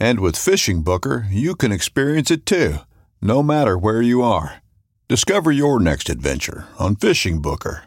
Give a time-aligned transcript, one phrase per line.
[0.00, 2.76] And with Fishing Booker, you can experience it too,
[3.20, 4.62] no matter where you are.
[5.10, 7.84] Discover your next adventure on Fishing Booker.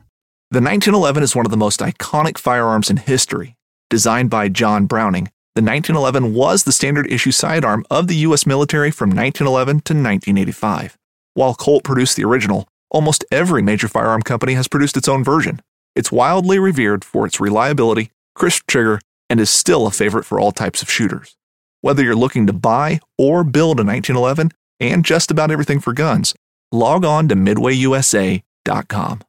[0.51, 3.55] The 1911 is one of the most iconic firearms in history.
[3.89, 8.45] Designed by John Browning, the 1911 was the standard issue sidearm of the U.S.
[8.45, 10.99] military from 1911 to 1985.
[11.33, 15.63] While Colt produced the original, almost every major firearm company has produced its own version.
[15.95, 20.51] It's wildly revered for its reliability, crisp trigger, and is still a favorite for all
[20.51, 21.35] types of shooters.
[21.83, 26.33] Whether you're looking to buy or build a 1911 and just about everything for guns,
[26.71, 29.21] log on to midwayusa.com.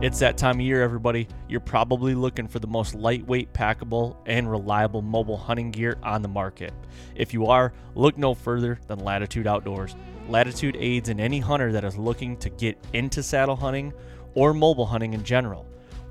[0.00, 1.28] It's that time of year, everybody.
[1.50, 6.28] You're probably looking for the most lightweight, packable, and reliable mobile hunting gear on the
[6.28, 6.72] market.
[7.14, 9.96] If you are, look no further than Latitude Outdoors.
[10.30, 13.92] Latitude aids in any hunter that is looking to get into saddle hunting
[14.34, 15.66] or mobile hunting in general,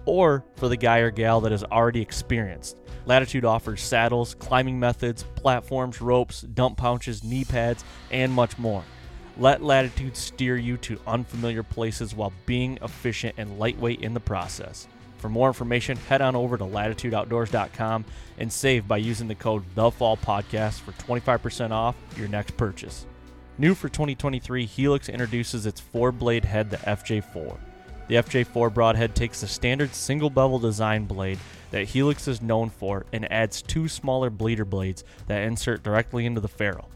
[0.07, 2.79] or for the guy or gal that is already experienced.
[3.05, 8.83] Latitude offers saddles, climbing methods, platforms, ropes, dump pouches, knee pads, and much more.
[9.37, 14.87] Let Latitude steer you to unfamiliar places while being efficient and lightweight in the process.
[15.19, 18.05] For more information, head on over to latitudeoutdoors.com
[18.39, 23.05] and save by using the code THEFALLPODCAST for 25% off your next purchase.
[23.57, 27.57] New for 2023, Helix introduces its four blade head, the FJ4.
[28.07, 31.39] The FJ4 broadhead takes the standard single bevel design blade
[31.71, 36.41] that Helix is known for and adds two smaller bleeder blades that insert directly into
[36.41, 36.89] the ferrule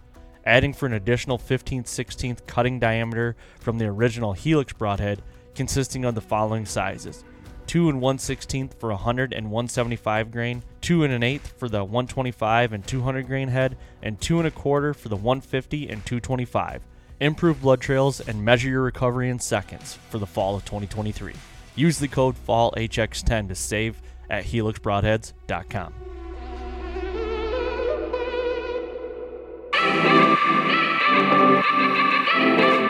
[0.45, 5.21] adding for an additional 15 16th cutting diameter from the original Helix broadhead,
[5.55, 7.23] consisting of the following sizes
[7.67, 11.83] 2 and 1 16th for 100 and 175 grain, 2 and an eighth for the
[11.83, 16.81] 125 and 200 grain head, and 2 and a quarter for the 150 and 225.
[17.21, 21.35] Improve blood trails and measure your recovery in seconds for the fall of 2023.
[21.75, 25.93] Use the code FALLHX10 to save at helixbroadheads.com.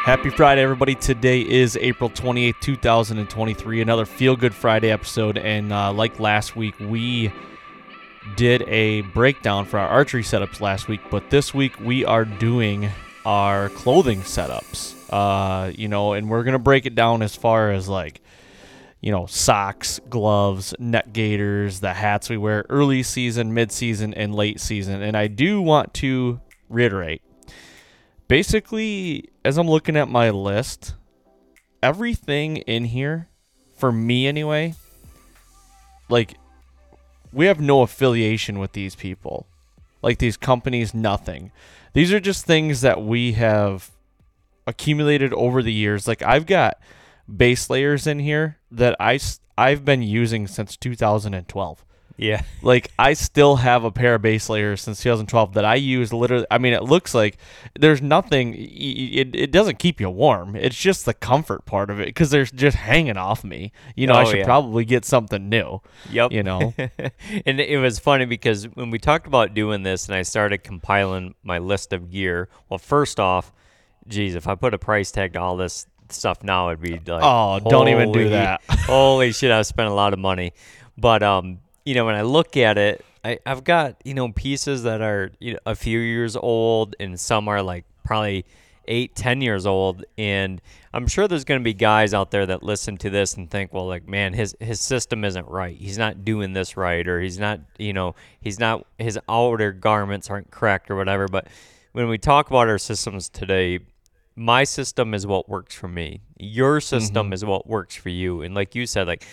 [0.06, 0.96] Happy Friday, everybody.
[0.96, 3.82] Today is April 28th, 2023.
[3.82, 5.38] Another Feel Good Friday episode.
[5.38, 7.34] And uh, like last week, we
[8.38, 12.90] did a breakdown for our archery setups last week, but this week we are doing
[13.26, 14.96] our clothing setups.
[15.10, 18.22] Uh, you know, and we're to break it down as far as like,
[19.02, 24.34] you know, socks, gloves, neck gaiters, the hats we wear early season, mid season, and
[24.34, 25.02] late season.
[25.02, 26.40] And I do want to
[26.70, 27.22] reiterate
[28.32, 30.96] basically, as I'm looking at my list,
[31.84, 33.28] everything in here,
[33.76, 34.74] for me anyway,
[36.08, 36.38] like,
[37.34, 39.48] we have no affiliation with these people.
[40.02, 41.52] Like, these companies, nothing.
[41.94, 43.92] These are just things that we have
[44.66, 46.08] accumulated over the years.
[46.08, 46.80] Like, I've got
[47.34, 49.20] base layers in here that I,
[49.58, 51.86] I've been using since 2012.
[52.18, 52.44] Yeah.
[52.62, 56.46] Like I still have a pair of base layers since 2012 that I use literally.
[56.52, 57.38] I mean, it looks like
[57.80, 58.56] there's nothing.
[58.56, 60.56] It, it doesn't keep you warm.
[60.56, 63.72] It's just the comfort part of it because they're just hanging off me.
[63.96, 64.46] You know, oh, I should yeah.
[64.46, 65.82] probably get something new.
[66.12, 66.32] Yep.
[66.32, 66.74] You know.
[67.46, 71.36] and it was funny because when we talked about doing this and I started compiling
[71.44, 72.50] my list of gear.
[72.70, 73.52] Well, first off,
[74.08, 77.24] geez, if I put a price tag to all this stuff now, it'd be like,
[77.24, 78.62] oh, don't even do that.
[78.70, 80.54] holy shit, I've spent a lot of money.
[80.98, 84.84] But um, you know, when I look at it, I, I've got, you know, pieces
[84.84, 88.46] that are you know, a few years old and some are like probably
[88.86, 90.04] eight, ten years old.
[90.18, 90.62] And
[90.94, 93.74] I'm sure there's going to be guys out there that listen to this and think,
[93.74, 95.78] well, like, man, his, his system isn't right.
[95.78, 97.08] He's not doing this right.
[97.08, 101.28] Or he's not, you know, he's not, his outer garments aren't correct or whatever.
[101.28, 101.48] But
[101.92, 103.80] when we talk about our systems today,
[104.36, 106.22] my system is what works for me.
[106.38, 107.34] Your system mm-hmm.
[107.34, 108.42] is what works for you.
[108.42, 109.26] And like you said, like,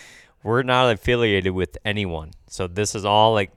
[0.43, 2.31] we're not affiliated with anyone.
[2.47, 3.51] So this is all like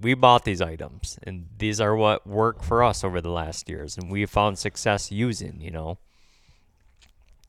[0.00, 3.96] we bought these items and these are what work for us over the last years
[3.96, 5.98] and we found success using, you know.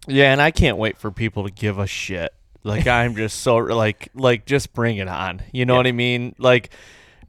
[0.08, 2.34] Yeah, and I can't wait for people to give a shit.
[2.64, 5.42] Like I'm just so like like just bring it on.
[5.52, 5.80] You know yeah.
[5.80, 6.36] what I mean?
[6.38, 6.72] Like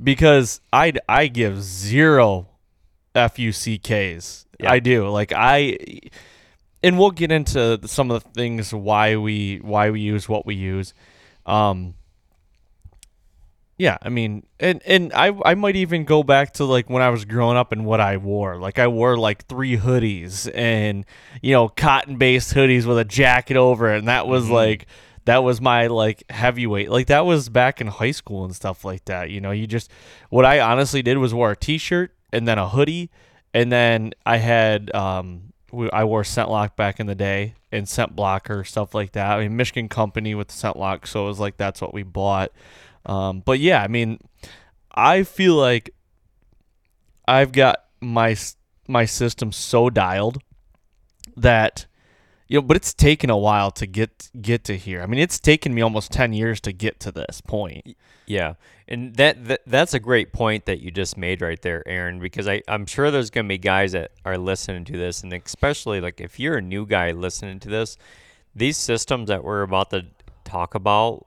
[0.03, 2.49] because I I give zero
[3.15, 4.47] FUCKs.
[4.61, 4.71] Yeah.
[4.71, 5.09] I do.
[5.09, 5.79] Like I
[6.83, 10.55] and we'll get into some of the things why we why we use what we
[10.55, 10.95] use.
[11.47, 11.95] Um,
[13.79, 17.11] Yeah, I mean, and and I I might even go back to like when I
[17.11, 18.57] was growing up and what I wore.
[18.59, 21.05] Like I wore like three hoodies and
[21.43, 24.51] you know cotton based hoodies with a jacket over it, and that was Mhm.
[24.53, 24.87] like
[25.27, 26.91] that was my like heavyweight.
[26.91, 29.29] Like that was back in high school and stuff like that.
[29.29, 29.91] You know, you just
[30.31, 33.11] what I honestly did was wore a t shirt and then a hoodie,
[33.53, 35.53] and then I had um
[35.93, 39.39] I wore ScentLok back in the day and scent blocker stuff like that.
[39.39, 42.53] I mean Michigan company with the ScentLok, so it was like that's what we bought.
[43.05, 44.19] Um, but yeah, I mean,
[44.93, 45.91] I feel like
[47.27, 48.37] I've got my
[48.89, 50.43] my system so dialed
[51.37, 51.87] that
[52.49, 55.03] you know, but it's taken a while to get get to here.
[55.03, 57.97] I mean, it's taken me almost ten years to get to this point.
[58.27, 58.55] Yeah,
[58.89, 62.21] and that, that that's a great point that you just made right there, Aaron.
[62.21, 66.01] Because I I'm sure there's gonna be guys that are listening to this, and especially
[66.01, 67.97] like if you're a new guy listening to this,
[68.55, 70.07] these systems that we're about to
[70.45, 71.27] talk about,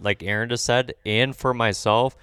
[0.00, 2.16] like Aaron just said, and for myself,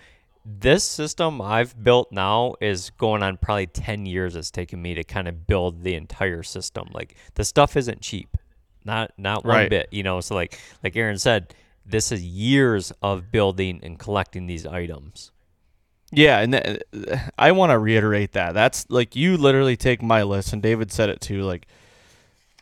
[0.46, 5.04] this system I've built now is going on probably 10 years it's taken me to
[5.04, 6.90] kind of build the entire system.
[6.94, 8.38] Like the stuff isn't cheap.
[8.86, 9.70] Not not one Right.
[9.70, 10.20] bit, you know.
[10.20, 11.54] So like like Aaron said,
[11.86, 15.32] this is years of building and collecting these items.
[16.12, 18.54] Yeah, and th- I want to reiterate that.
[18.54, 21.42] That's like you literally take my list, and David said it too.
[21.44, 21.66] Like,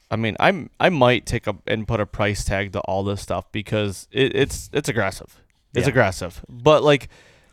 [0.09, 3.21] I mean, I'm I might take up and put a price tag to all this
[3.21, 5.41] stuff because it, it's it's aggressive.
[5.73, 5.89] It's Yeah.
[5.89, 7.09] aggressive, but like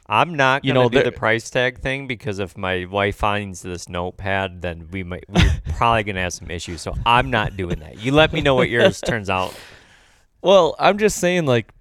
[0.09, 3.89] I'm not You know, do the price tag thing because if my wife finds this
[3.89, 6.81] notepad, then we might we're probably gonna have some issues.
[6.81, 7.99] So I'm not doing that.
[7.99, 9.55] You let me know what yours turns out.
[10.41, 11.73] Well, I'm just saying, like,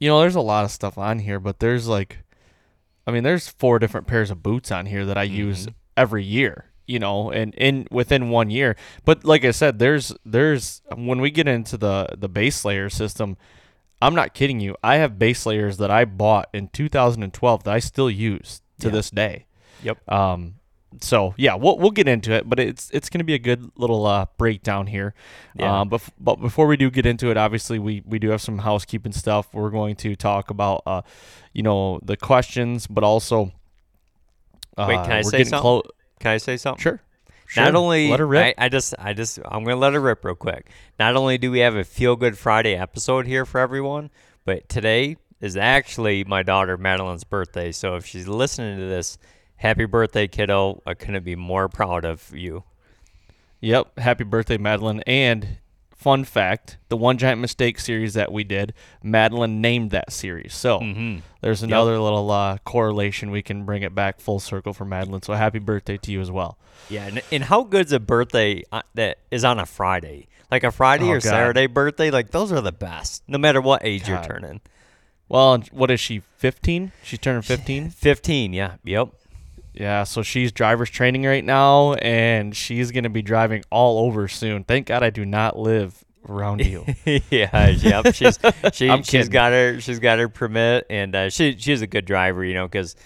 [0.00, 2.18] you know, there's a lot of stuff on here, but there's like,
[3.06, 5.36] I mean, there's four different pairs of boots on here that I mm-hmm.
[5.36, 8.74] use every year, you know, and in within one year.
[9.04, 13.36] But like I said, there's there's when we get into the the base layer system,
[14.02, 14.76] I'm not kidding you.
[14.82, 18.92] I have base layers that I bought in 2012 that I still use to Yeah.
[18.92, 19.46] this day.
[19.82, 20.10] Yep.
[20.12, 20.54] Um,
[21.00, 23.70] so yeah, we'll we'll get into it, but it's it's going to be a good
[23.76, 25.14] little uh, breakdown here.
[25.54, 25.80] Yeah.
[25.80, 28.58] Um, but but before we do get into it, obviously we we do have some
[28.58, 29.48] housekeeping stuff.
[29.52, 31.02] We're going to talk about uh,
[31.52, 33.52] you know, the questions, but also.
[34.78, 35.60] Uh, Wait, can I say something?
[35.60, 35.82] clo-
[36.20, 36.82] Can I say something?
[36.82, 37.00] sure.
[37.56, 38.54] Not only let her rip.
[38.58, 40.70] I, I just I just I'm gonna let her rip real quick.
[40.98, 44.10] Not only do we have a feel good Friday episode here for everyone,
[44.44, 47.72] but today is actually my daughter Madeline's birthday.
[47.72, 49.18] So if she's listening to this,
[49.56, 50.82] happy birthday, kiddo!
[50.86, 52.64] I couldn't be more proud of you.
[53.60, 53.98] Yep.
[53.98, 55.02] Happy birthday, Madeline.
[55.06, 55.58] And
[55.96, 58.72] fun fact the One Giant Mistake series that we did,
[59.02, 60.54] Madeline named that series.
[60.54, 61.18] So Mm-hmm.
[61.40, 63.30] there's another little uh, correlation.
[63.30, 65.22] We can bring it back full circle for Madeline.
[65.22, 66.58] So happy birthday to you as well.
[66.88, 70.28] Yeah, and, and how good's a birthday uh, that is on a Friday?
[70.50, 71.22] Like a Friday Oh, or God.
[71.22, 74.60] Saturday birthday, like those are the best, no matter what age you're turning.
[75.28, 76.92] Well, what is she, 15?
[77.02, 77.90] She's turning 15?
[77.90, 79.08] Fifteen, yeah, yep.
[79.76, 84.26] Yeah, so she's driver's training right now, and she's going to be driving all over
[84.28, 84.64] soon.
[84.64, 86.84] Thank God I do not live around you.
[87.30, 88.14] yeah, yep.
[88.14, 88.38] She's
[88.72, 89.30] she, kidding.
[89.30, 92.66] got her she's got her permit, and uh, she she's a good driver, you know,
[92.66, 92.96] because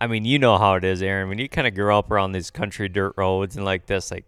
[0.00, 1.28] I mean, you know how it is, Aaron.
[1.28, 4.24] When you kind of grow up around these country dirt roads and like this, like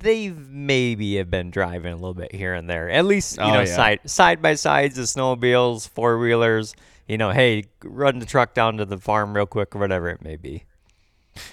[0.00, 2.88] they've maybe have been driving a little bit here and there.
[2.90, 3.76] At least you Oh, know yeah.
[3.76, 6.74] side side by sides, the snowmobiles, four wheelers.
[7.08, 10.22] You know, hey, run the truck down to the farm real quick or whatever it
[10.22, 10.64] may be.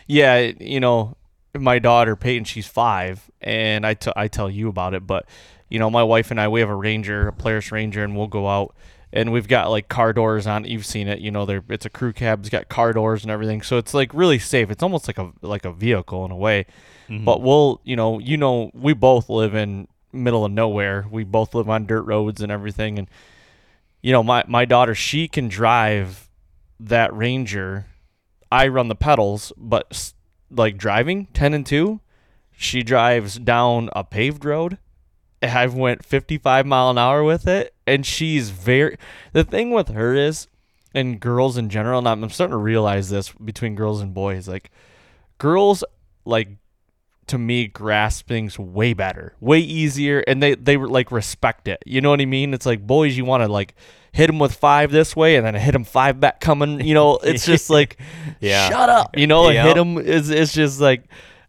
[0.08, 1.18] Yeah, you know,
[1.58, 5.26] my daughter Peyton, she's five, and I t- I tell you about it, but
[5.70, 8.28] you know, my wife and I, we have a Ranger, a Polaris Ranger, and we'll
[8.28, 8.76] go out,
[9.14, 10.66] and we've got like car doors on.
[10.66, 13.32] You've seen it, you know, there it's a crew cab, it's got car doors and
[13.32, 14.70] everything, so it's like really safe.
[14.70, 16.66] It's almost like a like a vehicle in a way,
[17.10, 17.26] mm-hmm.
[17.26, 21.06] but we'll, you know, you know, we both live in middle of nowhere.
[21.10, 23.08] We both live on dirt roads and everything, and
[24.02, 26.30] you know, my my daughter, she can drive
[26.80, 27.86] that Ranger.
[28.52, 30.14] I run the pedals, but
[30.50, 32.00] like driving 10 and 2,
[32.52, 34.78] she drives down a paved road.
[35.42, 38.98] I've went 55 mile an hour with it and she's very
[39.34, 40.48] The thing with her is
[40.94, 44.48] and girls in general, and I'm I'm starting to realize this between girls and boys,
[44.48, 44.72] like
[45.38, 45.84] girls
[46.26, 46.50] like
[47.28, 51.82] to me grasp things way better, way easier, and they they like respect it.
[51.86, 52.54] You know what I mean?
[52.54, 53.76] It's like boys, you want to like
[54.12, 56.82] hit him with five this way, and then hit him five back coming.
[56.86, 57.98] You know, it's just like,
[58.40, 58.70] Yeah.
[58.70, 59.18] shut up.
[59.18, 59.66] You know, and Yep.
[59.66, 61.04] hit them is it's just like,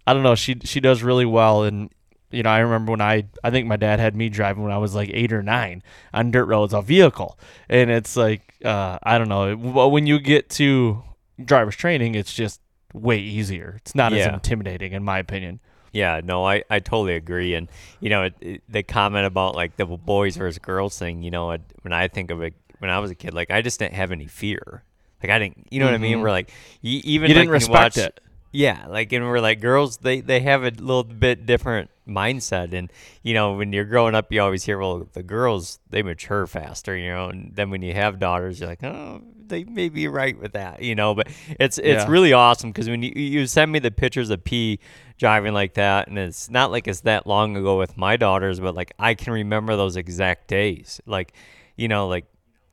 [0.07, 0.35] I don't know.
[0.35, 1.91] She she does really well, and
[2.31, 4.79] you know, I remember when I I think my dad had me driving when I
[4.79, 5.83] was like eight or nine
[6.15, 7.39] on dirt roads, a vehicle,
[7.69, 9.55] and it's like, uh, I don't know.
[9.57, 11.03] When you get to
[11.45, 12.61] driver's training, it's just
[12.95, 13.75] way easier.
[13.79, 15.61] It's not as intimidating, in my opinion.
[15.93, 17.55] Yeah, no, I, I totally agree.
[17.55, 17.69] And,
[18.01, 21.51] you know, it, it, the comment about like the boys versus girls thing, you know,
[21.53, 23.35] it, when I think of it when I was a kid.
[23.35, 24.83] Like I just didn't have any fear.
[25.23, 26.19] Like I didn't, you know what I mean?
[26.19, 26.23] Mhm.
[26.23, 26.49] We're like,
[26.83, 28.21] y- even You like didn't when respect watch- it.
[28.55, 32.93] Yeah, like and we're like girls, they they have a little bit different mindset, and
[33.23, 36.95] you know when you're growing up, you always hear, well, the girls they mature faster,
[36.95, 39.23] you know, and then when you have daughters, you're like, oh,
[39.53, 41.15] they may be right with that, you know.
[41.15, 41.29] But
[41.61, 42.11] it's it's Yeah.
[42.11, 44.81] really awesome because when you you send me the pictures of P
[45.19, 48.75] driving like that, and it's not like it's that long ago with my daughters, but
[48.75, 51.33] like I can remember those exact days, like
[51.77, 52.27] you know, like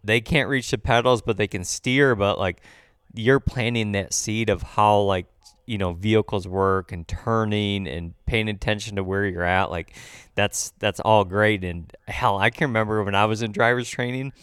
[0.04, 2.62] they can't reach the pedals, but they can steer, but like
[3.14, 5.26] you're planting that seed of how like
[5.66, 9.96] you know vehicles work and turning and paying attention to where you're at like
[10.34, 14.34] that's that's all great and hell i can remember when i was in driver's training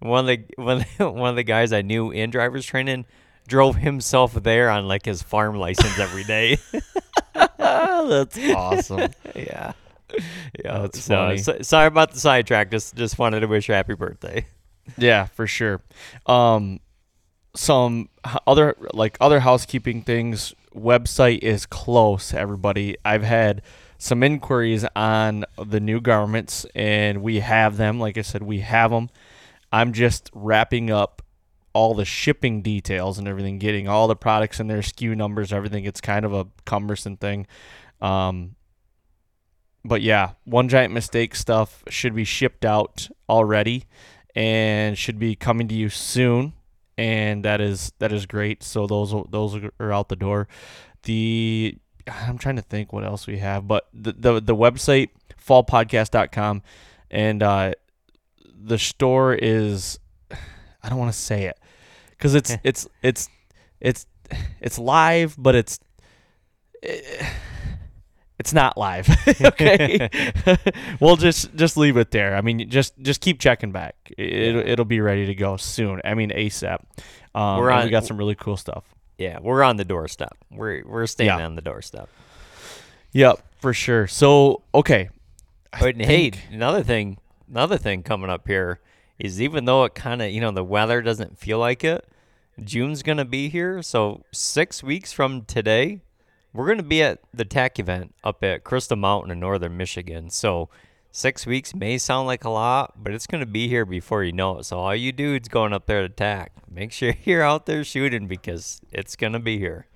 [0.00, 3.04] one of the one one of the guys i knew in driver's training
[3.48, 6.58] drove himself there on like his farm license every day
[7.58, 9.10] That's awesome.
[9.36, 9.72] yeah
[10.64, 11.38] yeah That's so, funny.
[11.38, 14.46] so- sorry about the sidetrack just just wanted to wish you happy birthday
[14.96, 15.80] Yeah, for sure.
[16.26, 16.80] Um,
[17.54, 18.08] some
[18.46, 20.52] other like other housekeeping things.
[20.74, 22.34] Website is close.
[22.34, 23.62] Everybody, I've had
[23.98, 28.00] some inquiries on the new garments, and we have them.
[28.00, 29.10] Like I said, we have them.
[29.72, 31.22] I'm just wrapping up
[31.72, 35.84] all the shipping details and everything, getting all the products and their SKU numbers, everything.
[35.84, 37.46] It's kind of a cumbersome thing.
[38.00, 38.56] Um,
[39.84, 43.84] but yeah, one giant mistake stuff should be shipped out already
[44.34, 46.54] and should be coming to you soon
[47.00, 50.46] and that is that is great so those those are out the door
[51.04, 51.74] the
[52.06, 55.08] i'm trying to think what else we have but the the, the website
[55.42, 56.62] fallpodcast.com
[57.10, 57.72] and uh
[58.62, 59.98] the store is
[60.82, 61.58] i don't want to say it
[62.10, 63.28] because it's it's it's
[63.80, 64.06] it's
[64.60, 65.80] it's live but it's
[66.82, 69.08] it's not live
[69.40, 70.08] okay?
[71.00, 72.34] We'll just just leave it there.
[72.36, 73.96] I mean just just keep checking back.
[74.16, 76.80] It, it'll be ready to go soon i mean asap
[77.34, 78.84] um, We're on- we got some really cool stuff.
[79.18, 80.36] Yeah we're on the doorstep.
[80.50, 81.44] We're we're staying Yeah.
[81.44, 82.08] on the doorstep.
[83.12, 84.06] Yep for sure.
[84.06, 85.10] So okay.
[85.78, 87.18] But hey, another thing,
[87.50, 88.80] another thing coming up here
[89.18, 92.06] is even though it kind of, you know, the weather doesn't feel like it,
[92.62, 93.82] June's gonna be here.
[93.82, 96.00] So six weeks from today,
[96.52, 100.30] we're gonna be at the TAC event up at Crystal Mountain in northern Michigan.
[100.30, 100.68] So
[101.12, 104.58] six weeks may sound like a lot, but it's gonna be here before you know
[104.58, 104.64] it.
[104.64, 108.26] So all you dudes going up there to TAC, make sure you're out there shooting
[108.26, 109.86] because it's gonna be here.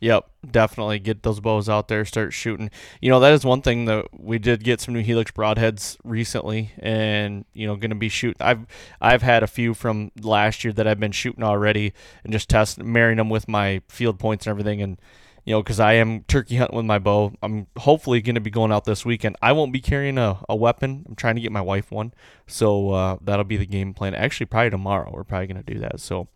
[0.00, 2.70] Yep, definitely get those bows out there, start shooting.
[3.00, 6.72] You know, that is one thing that we did get some new Helix broadheads recently,
[6.78, 8.40] and you know, going to be shooting.
[8.40, 8.66] I've
[9.00, 12.92] I've had a few from last year that I've been shooting already, and just testing,
[12.92, 14.98] marrying them with my field points and everything, and
[15.46, 17.32] you know, because I am turkey hunting with my bow.
[17.40, 19.36] I'm hopefully going to be going out this weekend.
[19.40, 21.06] I won't be carrying a, a weapon.
[21.08, 22.12] I'm trying to get my wife one,
[22.46, 24.14] so uh, that'll be the game plan.
[24.14, 25.10] Actually, probably tomorrow.
[25.10, 26.00] We're probably going to do that.
[26.00, 26.28] So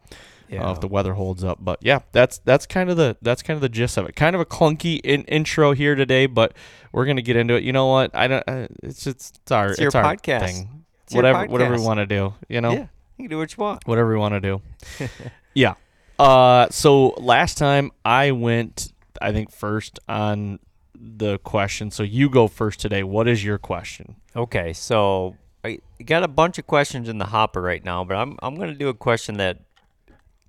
[0.52, 1.59] uh, if the weather holds up.
[1.61, 4.16] But yeah, that's that's kind of the that's kind of the gist of it.
[4.16, 6.54] Kind of a clunky in, intro here today, but
[6.92, 7.62] we're gonna get into it.
[7.62, 8.11] You know what?
[8.14, 8.45] I don't.
[8.49, 10.47] Uh, it's just it's our It's your our podcast.
[10.47, 10.85] thing.
[11.04, 12.35] It's your whatever whatever we want to do.
[12.49, 13.87] You know, yeah, you can do what you want.
[13.87, 14.62] whatever we want to do.
[15.54, 15.75] yeah.
[16.19, 18.92] Uh, so last time I went,
[19.23, 20.59] I think first on
[20.95, 21.90] the question.
[21.90, 23.02] So you go first today.
[23.02, 24.16] What is your question?
[24.37, 28.37] Okay, so I got a bunch of questions in the hopper right now, but I'm
[28.42, 29.59] I'm going to do a question that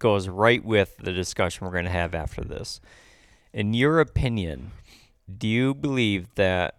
[0.02, 2.82] goes right with the discussion we're going to have after this.
[3.54, 4.72] In your opinion,
[5.38, 6.76] do you believe that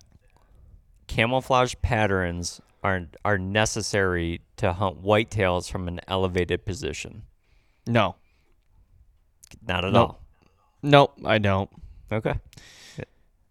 [1.06, 7.22] camouflage patterns are are necessary to hunt whitetails from an elevated position?
[7.86, 8.16] No,
[9.66, 10.20] Not at all.
[10.82, 11.70] nope, I don't.
[12.10, 12.34] Okay.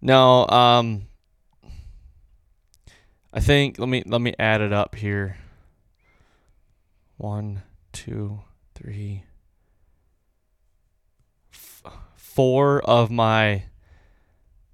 [0.01, 1.03] No, um
[3.33, 5.37] I think let me let me add it up here.
[7.17, 7.61] One,
[7.93, 8.41] two,
[8.75, 9.23] three,
[11.53, 11.83] f-
[12.33, 13.63] four of my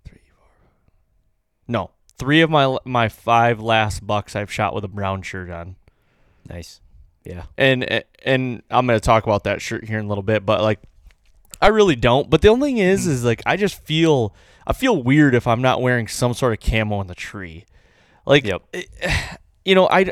[0.05, 0.47] three, four.
[1.67, 5.75] No, three of my my five last bucks I've shot with a brown shirt on
[6.49, 6.81] Nice.
[7.23, 7.43] Yeah.
[7.57, 10.79] and and I'm gonna talk about that shirt here in a little bit, but like
[11.61, 12.29] I really don't.
[12.29, 13.09] But the only thing is, mm.
[13.09, 14.33] is like I just feel
[14.65, 17.65] I feel weird if I'm not wearing some sort of camo in the tree.
[18.25, 18.63] Like, Yep.
[19.65, 20.11] you know, I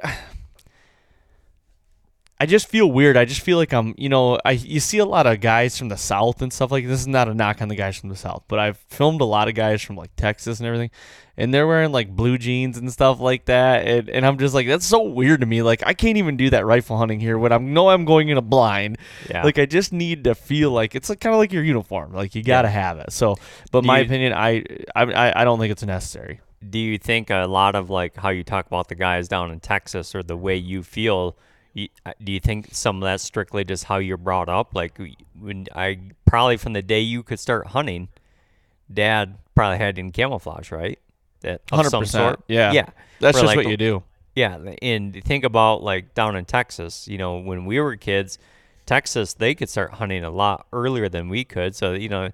[2.38, 3.16] I just feel weird.
[3.16, 5.88] I just feel like I'm, you know, I you see a lot of guys from
[5.88, 8.16] the south and stuff like this is not a knock on the guys from the
[8.18, 10.90] south, but I've filmed a lot of guys from like Texas and everything,
[11.38, 14.68] and they're wearing like blue jeans and stuff like that, and, and I'm just like
[14.68, 15.62] that's so weird to me.
[15.62, 18.38] Like I can't even do that rifle hunting here when I know I'm going in
[18.38, 18.98] a blind.
[19.30, 19.44] Yeah.
[19.44, 22.12] Like I just need to feel like it's like, kind of like your uniform.
[22.12, 23.14] Like you got to have it.
[23.14, 23.38] So,
[23.72, 26.42] but Do my you- opinion, I, I I don't think it's necessary.
[26.70, 29.62] do you think a lot of like how you talk about the guys down in
[29.62, 31.38] Texas or the way you feel
[31.78, 34.74] Uh, do you think some of that's strictly just how you're brought up?
[34.74, 35.00] Like
[35.40, 38.08] when I probably from the day you could start hunting,
[38.92, 41.00] dad probably had in camouflage, right?
[41.42, 42.44] That of some 100%, sort.
[42.48, 42.72] yeah.
[42.72, 42.90] Yeah.
[43.20, 44.04] That's For, just like, what you do.
[44.36, 48.38] Yeah, and think about like down in Texas, you know, when we were kids,
[48.86, 51.74] Texas they could start hunting a lot earlier than we could.
[51.74, 52.32] So you know,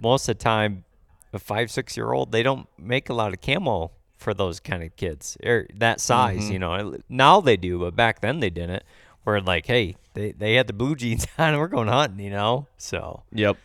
[0.00, 0.84] most of the time,
[1.32, 4.82] a five six year old they don't make a lot of camo for those kind
[4.82, 6.42] of kids or that size.
[6.42, 6.52] Mm-hmm.
[6.52, 8.84] You know, now they do, but back then they didn't.
[9.24, 12.24] We're like, hey, they they had the blue jeans on, and we're going hunting.
[12.24, 13.56] You know, so Yep.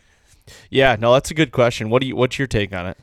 [0.70, 1.90] Yeah, no, that's a good question.
[1.90, 2.98] What do you what's your take on it?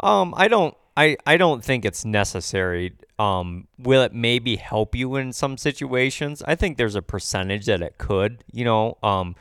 [0.00, 0.74] Um, I don't.
[0.96, 2.92] I, I don't think it's necessary.
[3.18, 6.40] Um, will it maybe help you in some situations?
[6.46, 8.96] I think there's a percentage that it could, you know.
[9.02, 9.34] Um,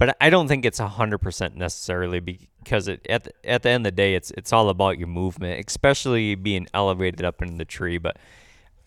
[0.00, 3.86] but I don't think it's hundred percent necessarily because it, at the, at the end
[3.86, 7.66] of the day, it's it's all about your movement, especially being elevated up in the
[7.66, 7.98] tree.
[7.98, 8.16] But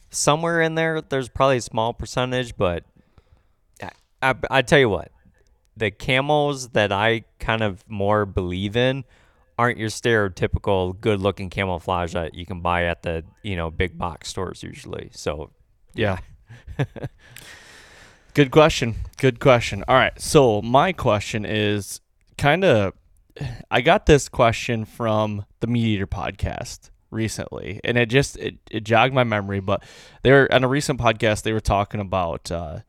[0.10, 2.58] somewhere in there, there's probably a small percentage.
[2.58, 2.86] But
[3.80, 3.92] I,
[4.24, 5.12] I, I tell you what,
[5.78, 9.04] the camos that I kind of more believe in
[9.60, 14.00] aren't your stereotypical good looking camouflage that you can buy at the, you know, big
[14.00, 15.12] box stores usually.
[15.14, 15.52] So
[15.94, 16.18] Yeah.
[18.34, 18.96] Good question.
[19.18, 19.84] Good question.
[19.88, 20.20] All right.
[20.20, 22.02] So, my question is
[22.36, 22.94] kind of
[23.70, 28.84] I got this question from the Meat Eater podcast recently, and it just it, it
[28.84, 29.84] jogged my memory, but
[30.24, 32.80] they were on a recent podcast they were talking about uh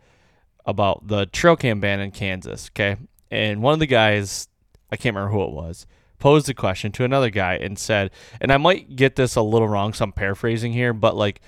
[0.65, 2.97] about the trail cam ban in Kansas, okay?
[3.31, 4.49] And one of the guys,
[4.91, 5.87] I can't remember who it was,
[6.19, 9.69] posed a question to another guy and said, and I might get this a little
[9.69, 11.43] wrong, so I'm paraphrasing here, but like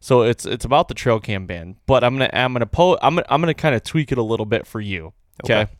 [0.00, 3.16] so it's it's about the trail cam ban, but I'm gonna I'm gonna po I'm
[3.16, 5.12] gonna, I'm gonna kind of tweak it a little bit for you.
[5.44, 5.62] Okay.
[5.62, 5.72] Okay.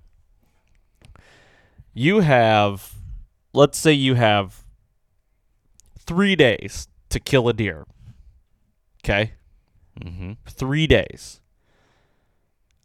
[1.95, 2.95] You have,
[3.53, 4.65] let's say you have
[5.99, 7.87] three days to kill a deer.
[9.05, 9.33] Okay,
[10.01, 10.33] mm-hmm.
[10.47, 11.41] three days.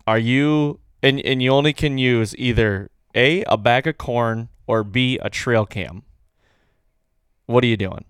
[0.07, 4.83] Are you and and you only can use either a a bag of corn or
[4.83, 6.03] b a trail cam.
[7.45, 8.05] What are you doing?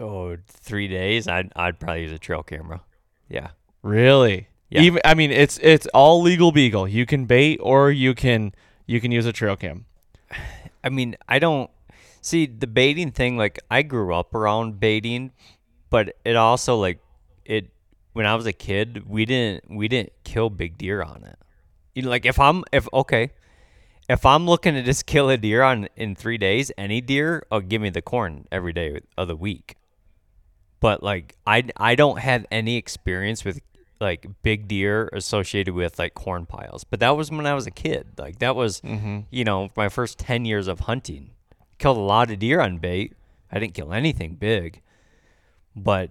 [0.00, 2.82] Oh, three days, I'd, I'd probably use a trail camera.
[3.28, 3.50] Yeah.
[3.82, 4.48] Really?
[4.70, 4.82] Yeah.
[4.82, 6.86] Even I mean, it's it's all legal beagle.
[6.86, 8.52] You can bait or you can
[8.86, 9.86] you can use a trail cam.
[10.84, 11.70] I mean, I don't
[12.20, 13.36] see the baiting thing.
[13.36, 15.32] Like, I grew up around baiting,
[15.90, 17.00] but it also like
[17.44, 17.70] it
[18.12, 19.08] when I was a kid.
[19.08, 21.38] We didn't we didn't kill big deer on it.
[21.94, 23.32] You know, like if I'm if okay,
[24.08, 27.60] if I'm looking to just kill a deer on in three days, any deer, oh,
[27.60, 29.76] give me the corn every day of the week.
[30.80, 33.60] But like, I I don't have any experience with
[34.00, 36.84] like big deer associated with like corn piles.
[36.84, 38.08] But that was when I was a kid.
[38.18, 38.80] Like that was
[39.30, 41.30] you know my first ten years of hunting.
[41.78, 43.14] Killed a lot of deer on bait.
[43.52, 44.80] I didn't kill anything big,
[45.74, 46.10] but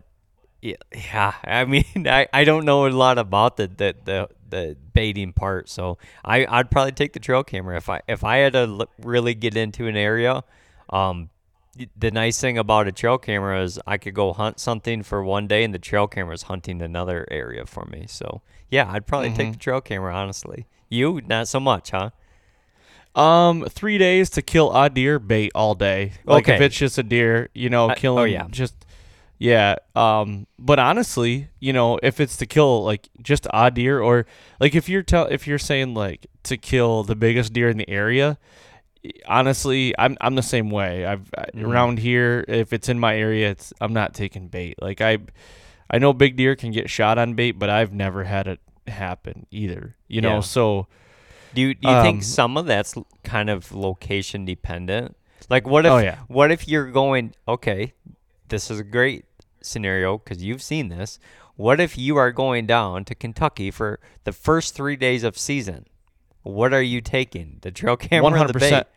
[0.62, 4.78] yeah, yeah I mean I, I don't know a lot about the, the the the
[4.94, 5.70] baiting part.
[5.70, 8.92] So I I'd probably take the trail camera if I if I had to look,
[9.02, 10.44] really get into an area.
[10.90, 11.30] Um,
[11.98, 15.48] the nice thing about a trail camera is I could go hunt something for one
[15.48, 18.06] day and the trail camera is hunting another area for me.
[18.08, 20.14] So yeah, I'd probably take the trail camera.
[20.14, 22.10] Honestly, you not so much, huh?
[23.16, 26.14] Um, three days to kill a deer, bait all day.
[26.26, 28.48] Like if it's just a deer, you know, I- oh, killing yeah.
[28.50, 28.76] just
[29.40, 29.76] yeah.
[29.96, 34.26] Um, but honestly, you know, if it's to kill like just a deer, or
[34.60, 37.90] like if you're tell if you're saying like to kill the biggest deer in the
[37.90, 38.38] area,
[39.28, 41.06] honestly, I'm I'm the same way.
[41.06, 41.66] I've Mm-hmm.
[41.66, 44.76] around here, if it's in my area, it's I'm not taking bait.
[44.82, 45.18] Like I,
[45.90, 49.48] I know big deer can get shot on bait, but I've never had it happen
[49.52, 49.96] either.
[50.08, 50.40] You know, Yeah.
[50.42, 50.88] so.
[51.56, 55.18] Do you, do you Um, think some of that's kind of location dependent?
[55.50, 56.20] Like, what if Oh, yeah.
[56.28, 57.34] what if you're going?
[57.48, 57.94] Okay,
[58.50, 59.26] this is a great
[59.62, 61.18] scenario because you've seen this.
[61.56, 65.88] What if you are going down to Kentucky for the first three days of season?
[66.44, 67.58] What are you taking?
[67.62, 68.66] The trail camera, One or hundred the bait?
[68.70, 68.88] percent,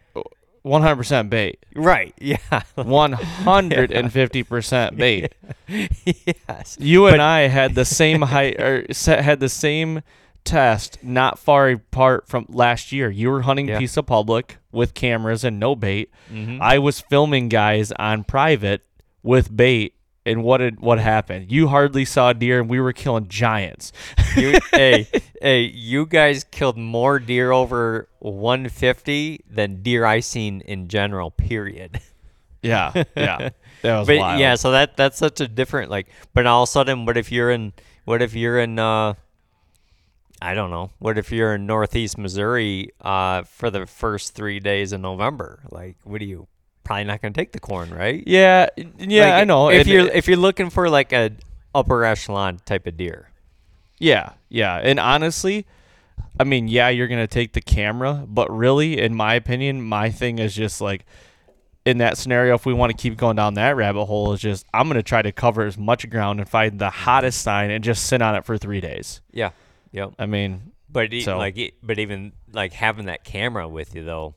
[0.62, 1.64] one hundred percent bait.
[1.74, 2.14] Right?
[2.20, 2.37] Yeah.
[2.76, 5.35] One hundred and fifty percent bait.
[5.68, 6.76] yes.
[6.81, 10.02] You and I had the same height or had the same
[10.44, 13.11] test not far apart from last year.
[13.11, 13.78] You were hunting Yeah.
[13.78, 16.11] piece of public with cameras and no bait.
[16.33, 16.61] Mhm.
[16.61, 18.83] I was filming guys on private
[19.22, 19.94] with bait.
[20.24, 21.50] And what did what happened?
[21.50, 23.92] You hardly saw deer, and we were killing giants.
[24.37, 25.08] You, hey,
[25.40, 31.30] hey, you guys killed more deer over 150 than deer I seen in general.
[31.30, 32.00] Period.
[32.64, 33.48] Yeah, yeah,
[33.82, 34.38] that was but wild.
[34.40, 36.06] yeah, so that that's such a different like.
[36.32, 37.72] But all of a sudden, what if you're in?
[38.04, 38.78] What if you're in?
[38.78, 39.14] uh
[40.40, 40.90] I don't know.
[41.00, 45.64] What if you're in Northeast Missouri uh for the first three days of November?
[45.72, 46.46] Like, what do you?
[46.85, 48.23] Probably not going to take the corn, right?
[48.27, 48.66] yeah,
[48.99, 49.25] yeah.
[49.27, 49.68] Like, I know.
[49.71, 51.31] If And- you're if you're looking for like a
[51.75, 53.29] upper echelon type of deer.
[53.99, 54.77] Yeah, yeah.
[54.83, 55.64] And honestly,
[56.40, 60.11] I mean, yeah, you're going to take the camera, but really, in my opinion, my
[60.11, 61.07] thing is just like
[61.85, 64.66] in that scenario, if we want to keep going down that rabbit hole, is just
[64.75, 67.83] I'm going to try to cover as much ground and find the hottest sign and
[67.85, 69.21] just sit on it for three days.
[69.31, 69.51] Yeah.
[69.92, 70.14] Yep.
[70.18, 74.35] I mean, But e- So- like, but even like having that camera with you though,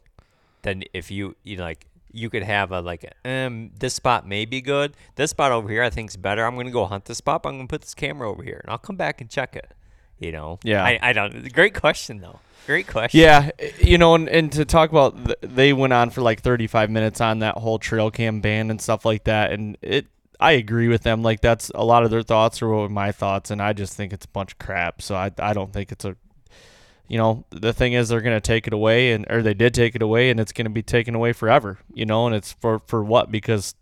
[0.61, 4.45] then if you you know, like you could have a like um this spot may
[4.45, 4.95] be good.
[5.15, 6.45] This spot over here I think is better.
[6.45, 7.43] I'm gonna go hunt this spot.
[7.43, 9.71] but I'm gonna put this camera over here and I'll come back and check it.
[10.19, 10.59] You know.
[10.63, 10.83] Yeah.
[10.83, 11.51] I, I don't.
[11.53, 12.39] Great question though.
[12.65, 13.19] Great question.
[13.19, 16.89] Yeah, you know, and, and to talk about, th- they went on for like 35
[16.89, 20.07] minutes on that whole trail cam ban and stuff like that, and it,
[20.39, 21.21] I agree with them.
[21.21, 24.25] Like that's a lot of their thoughts are my thoughts, and I just think it's
[24.25, 25.01] a bunch of crap.
[25.03, 26.15] So I, I don't think it's a,
[27.07, 29.95] you know, the thing is they're gonna take it away, and or they did take
[29.95, 31.79] it away, and it's gonna be taken away forever.
[31.93, 33.31] You know, and it's for for what?
[33.31, 33.75] Because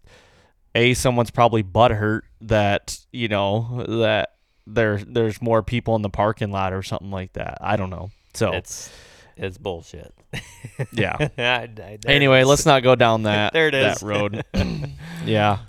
[0.76, 4.34] a someone's probably butthurt that you know that
[4.68, 7.58] there there's more people in the parking lot or something like that.
[7.62, 8.12] I don't know.
[8.34, 8.90] So It's
[9.38, 10.14] it's bullshit.
[10.92, 11.16] yeah.
[11.38, 14.04] I- I- Anyway, let's not go down that There it that is.
[14.04, 14.44] road.
[15.26, 15.60] yeah.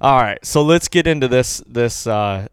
[0.00, 0.38] All right.
[0.44, 2.48] So let's get into this this uh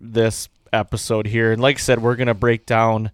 [0.00, 1.52] this episode here.
[1.52, 3.10] And like I said, we're going to break down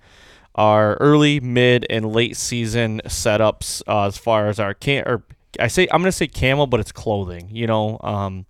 [0.57, 5.23] our early, mid, and late season setups uh, as far as our can or
[5.59, 7.99] I say I'm going to say camel, but it's clothing, you know.
[8.03, 8.47] Um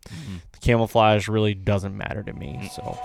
[0.61, 2.71] camouflage really doesn't matter to me.
[2.75, 2.99] So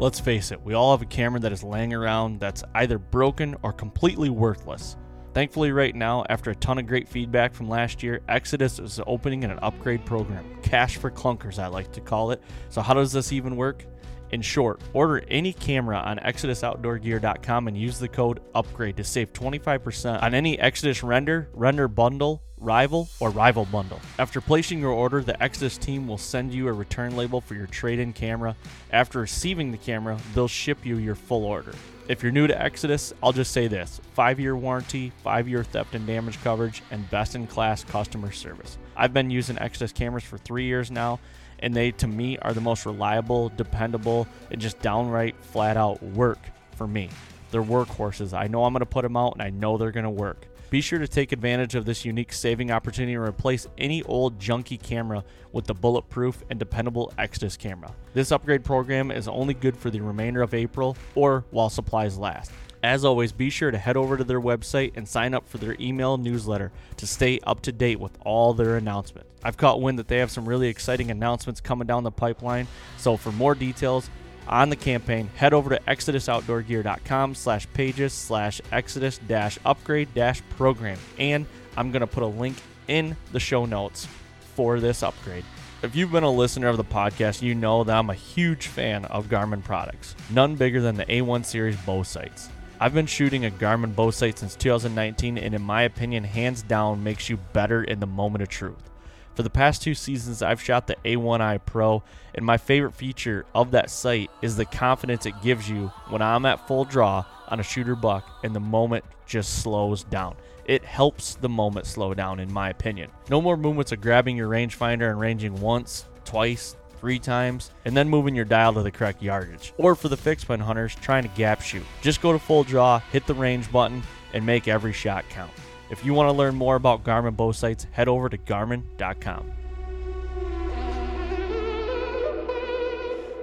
[0.00, 3.56] Let's face it, we all have a camera that is laying around that's either broken
[3.62, 4.96] or completely worthless.
[5.34, 9.42] Thankfully, right now, after a ton of great feedback from last year, Exodus is opening
[9.42, 10.44] an upgrade program.
[10.62, 12.40] Cash for clunkers, I like to call it.
[12.70, 13.86] So, how does this even work?
[14.30, 20.22] In short, order any camera on ExodusOutdoorGear.com and use the code UPGRADE to save 25%
[20.22, 24.00] on any Exodus render, render bundle, rival, or rival bundle.
[24.18, 27.66] After placing your order, the Exodus team will send you a return label for your
[27.66, 28.54] trade in camera.
[28.92, 31.72] After receiving the camera, they'll ship you your full order.
[32.08, 35.94] If you're new to Exodus, I'll just say this five year warranty, five year theft
[35.94, 38.78] and damage coverage, and best in class customer service.
[38.96, 41.20] I've been using Exodus cameras for three years now,
[41.60, 46.38] and they, to me, are the most reliable, dependable, and just downright flat out work
[46.76, 47.10] for me.
[47.50, 48.36] They're workhorses.
[48.36, 50.46] I know I'm going to put them out, and I know they're going to work.
[50.70, 54.80] Be sure to take advantage of this unique saving opportunity and replace any old junky
[54.80, 57.94] camera with the bulletproof and dependable Exodus camera.
[58.12, 62.52] This upgrade program is only good for the remainder of April or while supplies last.
[62.82, 65.76] As always, be sure to head over to their website and sign up for their
[65.80, 69.28] email newsletter to stay up to date with all their announcements.
[69.42, 73.16] I've caught wind that they have some really exciting announcements coming down the pipeline, so
[73.16, 74.10] for more details
[74.46, 80.98] on the campaign, head over to exodusoutdoorgear.com slash pages slash exodus dash upgrade dash program.
[81.18, 82.56] And I'm going to put a link
[82.88, 84.08] in the show notes
[84.54, 85.44] for this upgrade.
[85.82, 89.04] If you've been a listener of the podcast, you know that I'm a huge fan
[89.04, 92.48] of Garmin products, none bigger than the A1 series bow sights.
[92.80, 97.02] I've been shooting a Garmin bow sight since 2019, and in my opinion, hands down
[97.02, 98.88] makes you better in the moment of truth.
[99.34, 102.04] For the past two seasons, I've shot the A1i Pro,
[102.36, 106.46] and my favorite feature of that sight is the confidence it gives you when I'm
[106.46, 110.36] at full draw on a shooter buck and the moment just slows down.
[110.64, 113.10] It helps the moment slow down, in my opinion.
[113.28, 118.08] No more movements of grabbing your rangefinder and ranging once, twice, three times, and then
[118.08, 119.72] moving your dial to the correct yardage.
[119.76, 122.98] Or for the fixed pin hunters trying to gap shoot, just go to full draw,
[122.98, 125.50] hit the range button, and make every shot count.
[125.90, 129.52] If you want to learn more about Garmin bow sights, head over to garmin.com.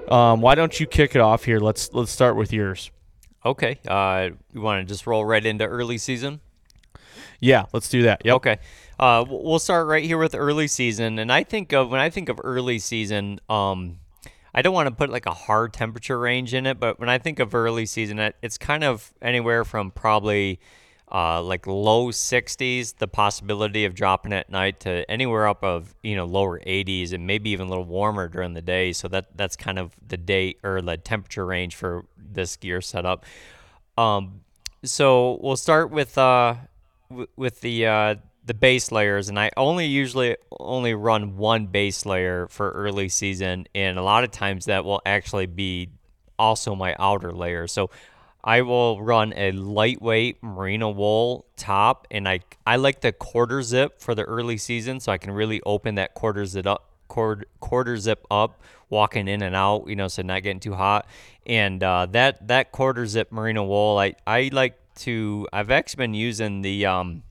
[0.08, 1.60] Um, why don't you kick it off here?
[1.60, 2.92] Let's let's start with yours.
[3.44, 3.80] Okay.
[3.88, 6.42] Uh, you want to just roll right into early season?
[7.40, 8.24] Yeah, let's do that.
[8.26, 8.36] Yep.
[8.36, 8.60] Okay.
[9.00, 12.30] Uh, we'll start right here with early season, and I think of when I think
[12.30, 14.00] of early season, um,
[14.54, 17.18] I don't want to put like a hard temperature range in it, but when I
[17.18, 20.62] think of early season, it, it's kind of anywhere from probably
[21.12, 26.16] uh, like low 60s, the possibility of dropping at night to anywhere up of you
[26.16, 28.94] know lower 80s, and maybe even a little warmer during the day.
[28.94, 33.26] So that that's kind of the day or the temperature range for this gear setup.
[33.98, 34.42] Um,
[34.84, 36.56] so we'll start with uh,
[37.10, 42.06] w- with the uh, the base layers, and I only usually only run one base
[42.06, 45.90] layer for early season, and a lot of times that will actually be
[46.38, 47.68] also my outer layer.
[47.68, 47.90] So
[48.44, 54.00] I will run a lightweight merino wool top, and I I like the quarter zip
[54.00, 57.98] for the early season, so I can really open that quarter zip up quarter quarter
[57.98, 61.08] zip up walking in and out you know so not getting too hot
[61.46, 66.14] and uh, that that quarter zip merino wool I I like to I've actually been
[66.14, 67.24] using the um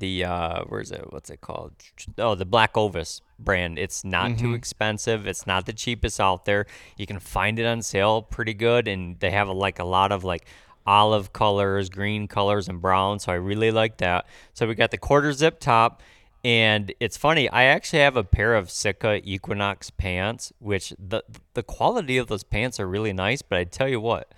[0.00, 1.12] the uh, where's it?
[1.12, 1.72] What's it called?
[2.18, 3.78] Oh, the Black Ovis brand.
[3.78, 5.26] It's not too expensive.
[5.26, 6.66] It's not the cheapest out there.
[6.96, 10.24] You can find it on sale pretty good, and they have like a lot of
[10.24, 10.46] like
[10.86, 13.20] olive colors, green colors, and brown.
[13.20, 14.26] So I really like that.
[14.54, 16.02] So we got the quarter zip top.
[16.42, 21.62] And it's funny, I actually have a pair of Sitka Equinox pants, which the the
[21.62, 23.42] quality of those pants are really nice.
[23.42, 24.32] But I tell you what,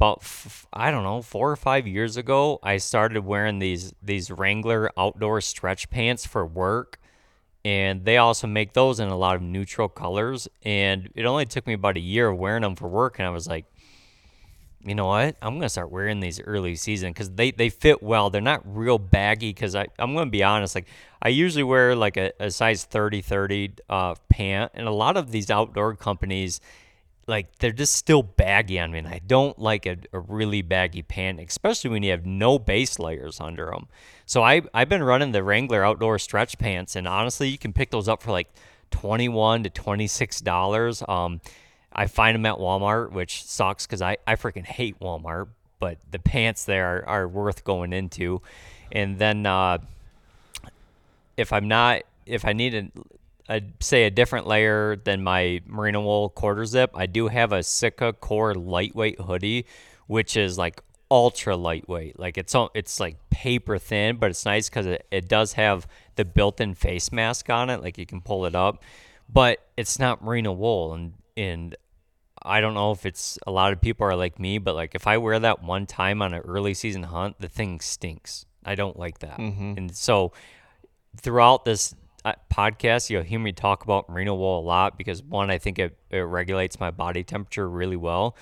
[0.00, 4.30] about f- I don't know four or five years ago, I started wearing these these
[4.30, 6.98] Wrangler outdoor stretch pants for work,
[7.66, 10.48] and they also make those in a lot of neutral colors.
[10.62, 13.30] And it only took me about a year of wearing them for work, and I
[13.30, 13.66] was like,
[14.82, 15.36] you know what?
[15.42, 18.30] I'm gonna start wearing these early season because they, they fit well.
[18.30, 20.74] They're not real baggy because I I'm gonna be honest.
[20.74, 20.86] Like
[21.20, 25.30] I usually wear like a, a size 30 30 uh, pant, and a lot of
[25.30, 26.62] these outdoor companies
[27.30, 28.98] like they're just still baggy on me.
[28.98, 32.98] And I don't like a, a really baggy pant, especially when you have no base
[32.98, 33.86] layers under them.
[34.26, 37.90] So I I've been running the Wrangler outdoor stretch pants, and honestly, you can pick
[37.90, 38.48] those up for like
[38.90, 41.02] 21 to 26 dollars.
[41.08, 41.40] Um,
[41.92, 46.18] I find them at Walmart, which sucks because I, I freaking hate Walmart, but the
[46.18, 48.42] pants there are, are worth going into.
[48.92, 49.78] And then uh,
[51.36, 52.88] if I'm not, if I need a,
[53.50, 57.62] a, say a different layer than my merino wool quarter zip, I do have a
[57.62, 59.66] Sitka Core lightweight hoodie,
[60.06, 62.18] which is like ultra lightweight.
[62.18, 66.24] Like it's it's like paper thin, but it's nice because it, it does have the
[66.24, 67.82] built-in face mask on it.
[67.82, 68.84] Like you can pull it up,
[69.28, 71.74] but it's not merino wool and and
[72.42, 75.06] I don't know if it's a lot of people are like me, but like if
[75.08, 78.46] I wear that one time on an early season hunt, the thing stinks.
[78.64, 79.38] I don't like that.
[79.38, 79.74] Mm-hmm.
[79.76, 80.32] And so
[81.16, 81.94] throughout this
[82.50, 85.96] podcast, you'll hear me talk about merino wool a lot because one, I think it,
[86.10, 88.36] it regulates my body temperature really well,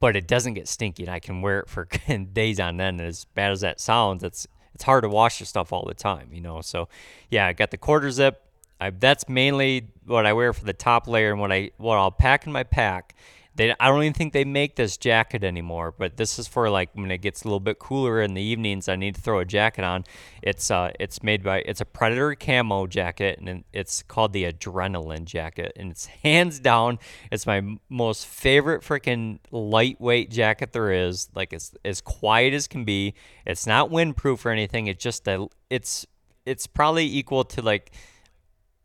[0.00, 1.88] but it doesn't get stinky and I can wear it for
[2.32, 3.00] days on end.
[3.00, 6.30] As bad as that sounds, it's it's hard to wash your stuff all the time,
[6.32, 6.60] you know.
[6.60, 6.88] So
[7.30, 8.40] yeah, I got the quarter zip.
[8.80, 12.10] I, that's mainly what I wear for the top layer and what I what I'll
[12.10, 13.14] pack in my pack.
[13.56, 16.90] They I don't even think they make this jacket anymore, but this is for like
[16.94, 18.88] when it gets a little bit cooler in the evenings.
[18.88, 20.04] I need to throw a jacket on.
[20.42, 25.24] It's uh it's made by it's a Predator camo jacket and it's called the Adrenaline
[25.24, 26.98] jacket and it's hands down
[27.30, 31.28] it's my most favorite freaking lightweight jacket there is.
[31.34, 33.14] Like it's as quiet as can be.
[33.46, 34.88] It's not windproof or anything.
[34.88, 36.06] It's just a it's
[36.44, 37.92] it's probably equal to like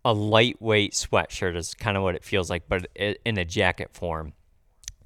[0.06, 4.34] a lightweight sweatshirt is kind of what it feels like, but in a jacket form.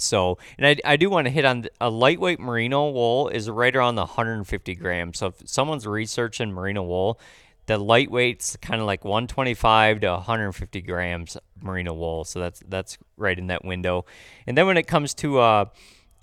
[0.03, 3.75] So, and I, I do want to hit on a lightweight merino wool is right
[3.75, 5.19] around the 150 grams.
[5.19, 7.19] So, if someone's researching merino wool,
[7.65, 12.25] the lightweight's kind of like 125 to 150 grams merino wool.
[12.25, 14.05] So that's that's right in that window.
[14.45, 15.65] And then when it comes to uh,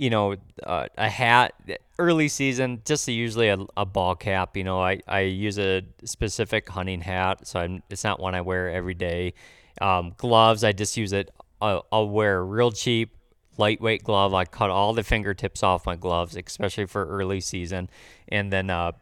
[0.00, 1.52] you know, uh, a hat
[1.98, 4.56] early season, just usually a, a, ball cap.
[4.56, 8.40] You know, I, I use a specific hunting hat, so I'm, it's not one I
[8.40, 9.34] wear every day.
[9.78, 11.30] Um, gloves, I just use it.
[11.60, 13.14] I'll, I'll wear real cheap
[13.60, 14.34] lightweight glove.
[14.34, 17.88] I cut all the fingertips off my gloves, especially for early season.
[18.26, 18.92] And then uh,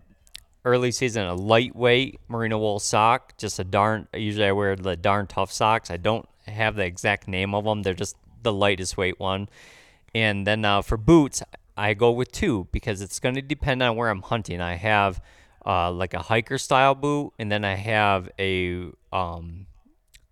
[0.64, 4.08] early season, a lightweight merino wool sock, just a darn.
[4.12, 5.90] Usually I wear the darn tough socks.
[5.90, 7.82] I don't have the exact name of them.
[7.82, 9.48] They're just the lightest weight one.
[10.14, 11.42] And then uh, for boots,
[11.76, 14.60] I go with two because it's going to depend on where I'm hunting.
[14.60, 15.22] I have
[15.64, 19.66] uh, like a hiker style boot, and then I have a um,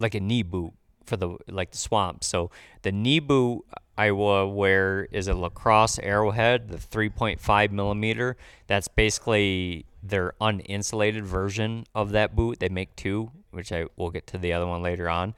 [0.00, 0.72] like a knee boot
[1.04, 2.24] for the like the swamp.
[2.24, 2.50] So
[2.82, 3.64] the knee boot
[3.98, 8.36] I will wear is a LaCrosse Aerohead, the 3.5 millimeter.
[8.66, 12.60] That's basically their uninsulated version of that boot.
[12.60, 15.34] They make two, which I will get to the other one later on.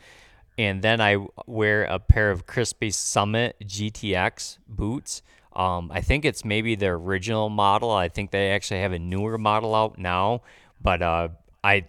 [0.58, 5.22] And then I wear a pair of Crispi Summit GTX boots.
[5.54, 7.92] Um, I think it's maybe the original model.
[7.92, 10.42] I think they actually have a newer model out now.
[10.80, 11.28] But uh,
[11.62, 11.84] I,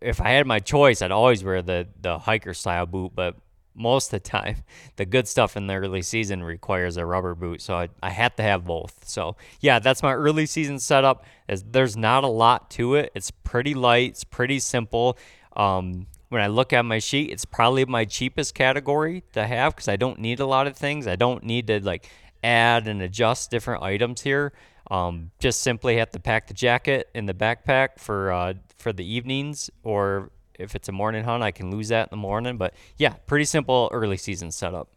[0.00, 3.12] if I had my choice, I'd always wear the the hiker style boot.
[3.14, 3.36] But
[3.78, 4.64] most of the time,
[4.96, 7.62] the good stuff in the early season requires a rubber boot.
[7.62, 9.08] So I, I had to have both.
[9.08, 11.24] So yeah, that's my early season setup.
[11.48, 13.12] There's not a lot to it.
[13.14, 14.10] It's pretty light.
[14.10, 15.16] It's pretty simple.
[15.56, 19.88] Um, when I look at my sheet, it's probably my cheapest category to have because
[19.88, 21.06] I don't need a lot of things.
[21.06, 22.10] I don't need to like
[22.44, 24.52] add and adjust different items here.
[24.90, 29.04] Um, just simply have to pack the jacket in the backpack for uh, for the
[29.04, 32.56] evenings or if it's a morning hunt, I can lose that in the morning.
[32.56, 34.88] But yeah, pretty simple early season setup.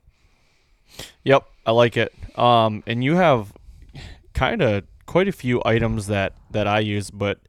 [1.24, 2.13] Yep, I like it.
[2.38, 3.54] Um, and you have
[4.34, 7.39] kind of quite a few items that that I use, but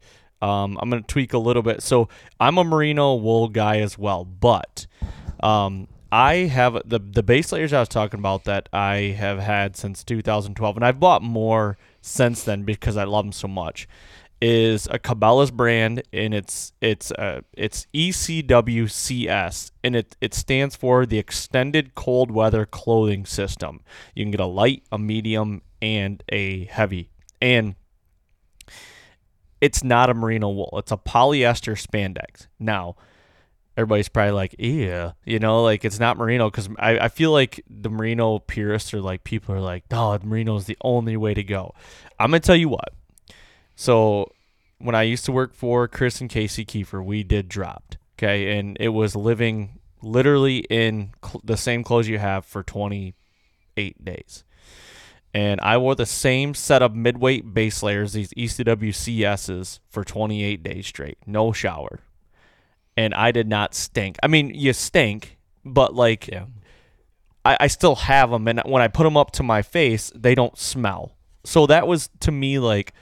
[0.41, 1.83] um, I'm gonna tweak a little bit.
[1.83, 4.87] So I'm a merino wool guy as well, but
[5.41, 9.77] um, I have the the base layers I was talking about that I have had
[9.77, 13.89] since 2012, and I've bought more since then because I love them so much.
[14.43, 21.07] Is a Cabela's brand, and it's it's uh, it's ECWCS, and it it stands for
[21.07, 23.83] the Extended Cold Weather Clothing System.
[24.17, 27.77] You can get a light, a medium, and a heavy, and
[29.61, 30.75] it's not a merino wool.
[30.77, 32.49] It's a polyester spandex.
[32.59, 32.97] Now,
[33.77, 37.63] everybody's probably like, yeah, you know, like it's not merino because I, I feel like
[37.71, 41.45] the merino purists are like people are like, no, merino is the only way to
[41.45, 41.77] go.
[42.19, 42.93] I'm gonna tell you what.
[43.83, 44.31] So
[44.79, 47.99] when I used to work for Chris and Casey Keefer, we did dropped.
[48.17, 54.05] Okay, and it was living literally in cl- the same clothes you have for 28
[54.05, 54.45] days.
[55.35, 60.63] And I wore the same set of midweight base layers, these ECW CSs, for 28
[60.63, 61.19] days straight.
[61.27, 61.99] No shower.
[62.97, 64.17] And I did not stink.
[64.23, 66.45] I mean, you stink, but like, Yeah.
[67.45, 68.47] I, I still have them.
[68.47, 71.17] And when I put them up to my face, they don't smell.
[71.45, 72.93] So that was to me like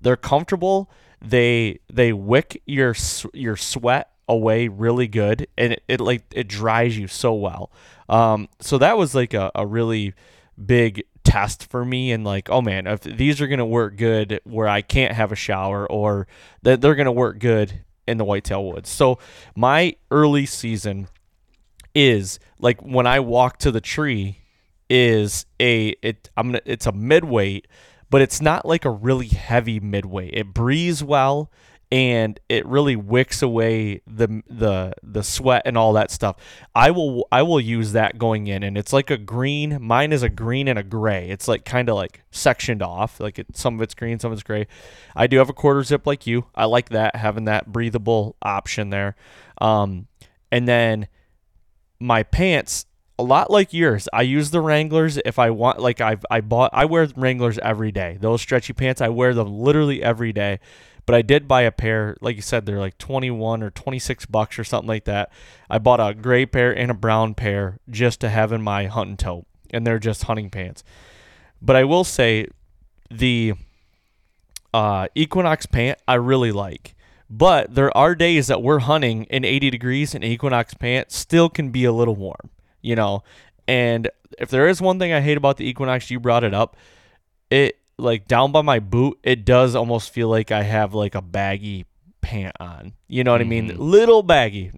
[0.00, 0.90] they're comfortable.
[1.20, 2.94] They they wick your
[3.34, 7.70] your sweat away really good, and it, it like it dries you so well.
[8.08, 10.14] Um, so that was like a, a really
[10.64, 14.40] big test for me and like oh man if these are going to work good
[14.44, 16.26] where i can't have a shower or
[16.62, 19.18] that they're going to work good in the whitetail woods so
[19.54, 21.08] my early season
[21.94, 24.38] is like when i walk to the tree
[24.88, 27.68] is a it i'm gonna it's a midweight
[28.10, 31.50] but it's not like a really heavy midweight it breathes well
[31.92, 36.36] and it really wicks away the the the sweat and all that stuff.
[36.74, 40.22] I will i will use that going in and it's like a green mine is
[40.22, 41.28] a green and a gray.
[41.30, 43.18] It's like kind of like sectioned off.
[43.18, 44.68] Like it, some of it's green some of it's gray.
[45.16, 46.46] I do have a quarter zip like you.
[46.54, 49.16] I like that having that breathable option there.
[49.60, 50.06] Um
[50.52, 51.08] and then
[51.98, 52.86] my pants
[53.20, 56.70] a lot like yours i use the wranglers if i want like i've i bought
[56.72, 58.16] i wear wranglers every day.
[58.18, 60.58] Those stretchy pants i wear them literally every day.
[61.04, 64.58] But i did buy a pair like you said they're like 21 or 26 bucks
[64.58, 65.30] or something like that.
[65.68, 69.18] I bought a gray pair and a brown pair just to have in my hunting
[69.18, 70.82] tote and they're just hunting pants.
[71.60, 72.46] But i will say
[73.10, 73.52] the
[74.72, 76.94] uh, equinox pant i really like.
[77.28, 81.70] But there are days that we're hunting in 80 degrees and equinox pant still can
[81.70, 82.50] be a little warm
[82.82, 83.22] you know?
[83.68, 86.76] And if there is one thing i hate about the equinox you brought it up
[87.50, 91.22] it like down by my boot it does almost feel like i have like a
[91.22, 91.86] baggy
[92.20, 92.92] pant on.
[93.08, 93.74] You know what i mean?
[93.78, 94.72] Little baggy.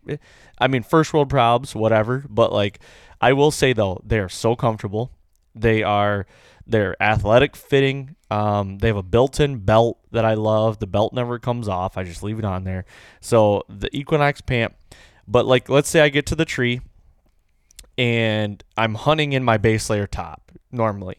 [0.58, 2.78] I mean first world problems whatever but like
[3.20, 5.12] i will say though they're so comfortable.
[5.54, 6.26] They are
[6.66, 8.14] they're athletic fitting.
[8.30, 10.78] Um, they have a built-in belt that i love.
[10.78, 11.98] The belt never comes off.
[11.98, 12.84] I just leave it on there.
[13.20, 14.74] So the equinox pant
[15.28, 16.80] but like let's say i get to the tree
[18.02, 21.18] and I'm hunting in my base layer top normally.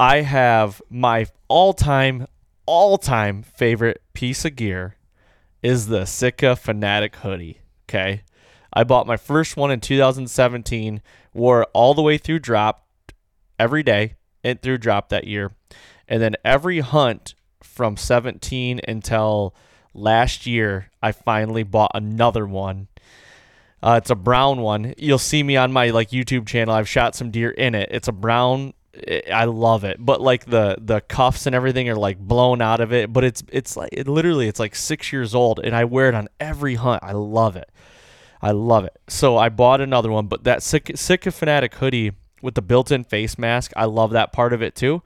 [0.00, 2.26] I have my all-time
[2.66, 4.96] all-time favorite piece of gear
[5.62, 8.22] is the Sitka Fanatic hoodie, okay?
[8.72, 11.00] I bought my first one in 2017,
[11.32, 12.88] wore it all the way through drop
[13.60, 15.52] every day and through drop that year.
[16.08, 19.54] And then every hunt from 17 until
[19.92, 22.88] last year, I finally bought another one
[23.84, 24.94] uh, it's a brown one.
[24.96, 26.74] You'll see me on my like YouTube channel.
[26.74, 27.90] I've shot some deer in it.
[27.92, 28.72] It's a brown.
[29.30, 29.98] I love it.
[30.00, 33.12] But like the the cuffs and everything are like blown out of it.
[33.12, 36.14] But it's it's like it literally it's like six years old, and I wear it
[36.14, 37.04] on every hunt.
[37.04, 37.70] I love it.
[38.40, 38.96] I love it.
[39.06, 40.28] So I bought another one.
[40.28, 44.54] But that Sitka, Sitka Fanatic hoodie with the built-in face mask, I love that part
[44.54, 45.02] of it too.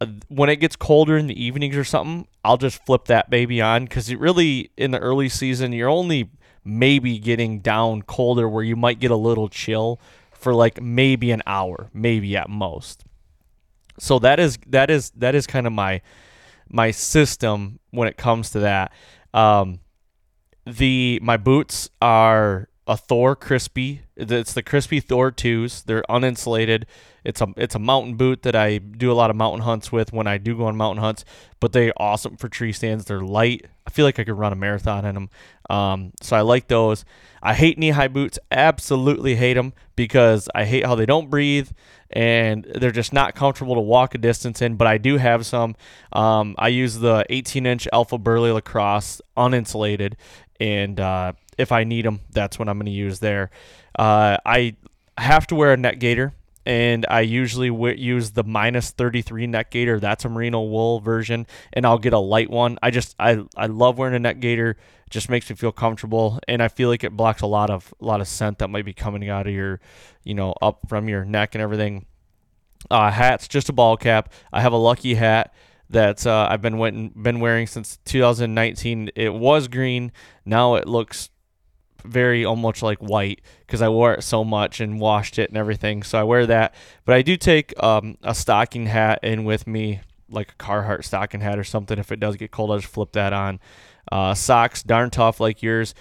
[0.00, 3.60] Uh, When it gets colder in the evenings or something, I'll just flip that baby
[3.60, 6.30] on because it really in the early season you're only
[6.64, 10.00] maybe getting down colder where you might get a little chill
[10.32, 13.04] for like maybe an hour, maybe at most.
[13.98, 16.00] So that is that is that is kind of my
[16.68, 18.92] my system when it comes to that.
[19.34, 19.80] Um,
[20.66, 24.00] the my boots are a Thor Crispi.
[24.16, 25.82] It's the Crispi Thor twos.
[25.82, 26.84] They're uninsulated.
[27.24, 30.12] It's a it's a mountain boot that I do a lot of mountain hunts with
[30.12, 31.24] when I do go on mountain hunts.
[31.60, 33.04] But they're awesome for tree stands.
[33.04, 33.66] They're light.
[33.86, 35.30] I feel like I could run a marathon in them.
[35.70, 37.04] Um, so I like those.
[37.42, 38.38] I hate knee high boots.
[38.50, 41.70] Absolutely hate them because I hate how they don't breathe
[42.10, 44.76] and they're just not comfortable to walk a distance in.
[44.76, 45.76] But I do have some.
[46.12, 50.14] Um, I use the 18 inch Alphaburly LaCrosse uninsulated,
[50.62, 53.50] and uh, if I need them, that's what I'm going to use there.
[53.98, 54.76] Uh, I
[55.18, 56.34] have to wear a neck gaiter,
[56.64, 59.98] and I usually w- use the minus 33 neck gaiter.
[59.98, 62.78] That's a merino wool version, and I'll get a light one.
[62.80, 64.70] I just I I love wearing a neck gaiter.
[64.70, 67.92] It just makes me feel comfortable, and I feel like it blocks a lot of
[68.00, 69.80] a lot of scent that might be coming out of your,
[70.22, 72.06] you know, up from your neck and everything.
[72.88, 74.32] Uh, hats, just a ball cap.
[74.52, 75.52] I have a lucky hat
[75.92, 79.10] that uh, I've been went, been wearing since 2019.
[79.14, 80.12] It was green.
[80.44, 81.30] Now it looks
[82.04, 86.02] very almost like white because I wore it so much and washed it and everything.
[86.02, 86.74] So I wear that.
[87.04, 91.40] But I do take um, a stocking hat in with me, like a Carhartt stocking
[91.40, 91.98] hat or something.
[91.98, 93.60] If it does get cold, I just flip that on.
[94.10, 95.94] Uh, socks, darn tough like yours.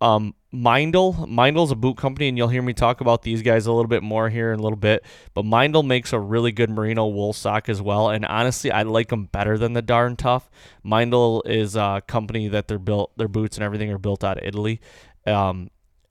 [0.00, 3.72] Um, Meindl, Meindl's a boot company, and you'll hear me talk about these guys a
[3.72, 5.04] little bit more here in a little bit.
[5.34, 9.08] But Meindl makes a really good merino wool sock as well, and honestly, I like
[9.08, 10.50] them better than the Darn Tough.
[10.84, 14.44] Meindl is a company that they're built, their boots and everything are built out of
[14.44, 14.80] Italy,
[15.26, 15.70] um,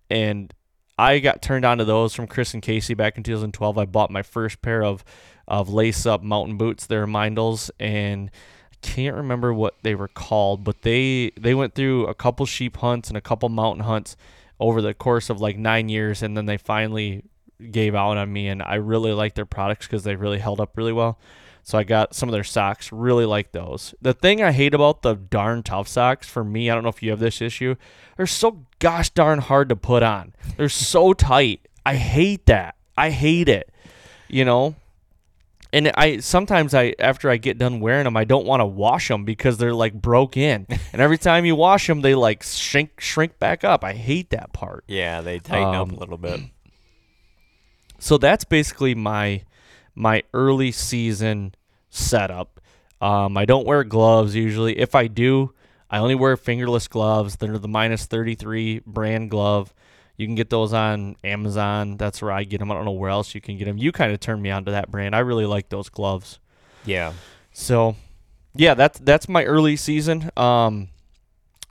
[0.10, 0.54] and
[0.98, 3.78] I got turned on to those from Chris and Casey back in 2012.
[3.78, 5.04] I bought my first pair of
[5.48, 6.86] of lace up mountain boots.
[6.86, 8.32] They're Meindls, and
[8.86, 13.10] can't remember what they were called, but they they went through a couple sheep hunts
[13.10, 14.16] and a couple mountain hunts
[14.60, 17.24] over the course of like nine years, and then they finally
[17.72, 20.78] gave out on me, and I really like their products because they really held up
[20.78, 21.18] really well.
[21.64, 22.92] So I got some of their socks.
[22.92, 23.96] Really like those.
[24.00, 27.02] The thing I hate about the darn tough socks for me, I don't know if
[27.02, 27.76] you have this issue,
[28.18, 30.36] they're so gosh darn hard to put on.
[30.58, 31.68] They're so tight.
[31.84, 32.76] I hate that.
[32.96, 33.72] I hate it.
[34.28, 34.76] You know,
[35.76, 39.10] and I sometimes I after I get done wearing them, I don't want to wash
[39.10, 43.00] them because they're like broke in, and every time you wash them, they like shrink
[43.02, 43.84] shrink back up.
[43.84, 44.84] I hate that part.
[44.88, 46.40] Yeah, they tighten Um, up a little bit.
[48.00, 49.44] So that's basically my
[49.96, 51.56] my early season
[51.90, 52.60] setup.
[53.02, 54.78] Um, I don't wear gloves usually.
[54.78, 55.54] If I do,
[55.90, 57.38] I only wear fingerless gloves.
[57.38, 59.74] They're the minus 33 brand glove.
[60.18, 61.98] You can get those on Amazon.
[61.98, 62.72] That's where I get them.
[62.72, 63.78] I don't know where else you can get them.
[63.78, 65.16] You kind of turned me onto that brand.
[65.16, 66.40] I really like those gloves.
[66.86, 67.14] Yeah.
[67.52, 67.96] So,
[68.54, 70.30] yeah, that's that's my early season.
[70.38, 70.90] Um,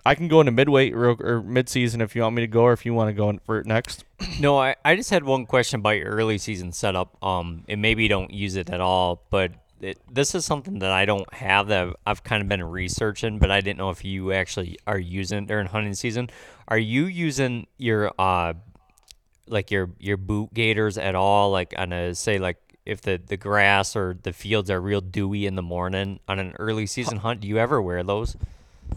[0.06, 2.64] I can go into midweight or, or mid season if you want me to go,
[2.64, 4.04] or if you want to go in for it next.
[4.40, 7.22] No, I, I just had one question about your early season setup.
[7.22, 10.90] Um, and maybe you don't use it at all, but it, this is something that
[10.90, 14.04] I don't have that I've, I've kind of been researching, but I didn't know if
[14.04, 16.30] you actually are using during hunting season.
[16.68, 18.54] Are you using your uh,
[19.46, 21.50] like your your boot gaiters at all?
[21.50, 25.46] Like on a say like if the the grass or the fields are real dewy
[25.46, 28.36] in the morning on an early season hunt, do you ever wear those?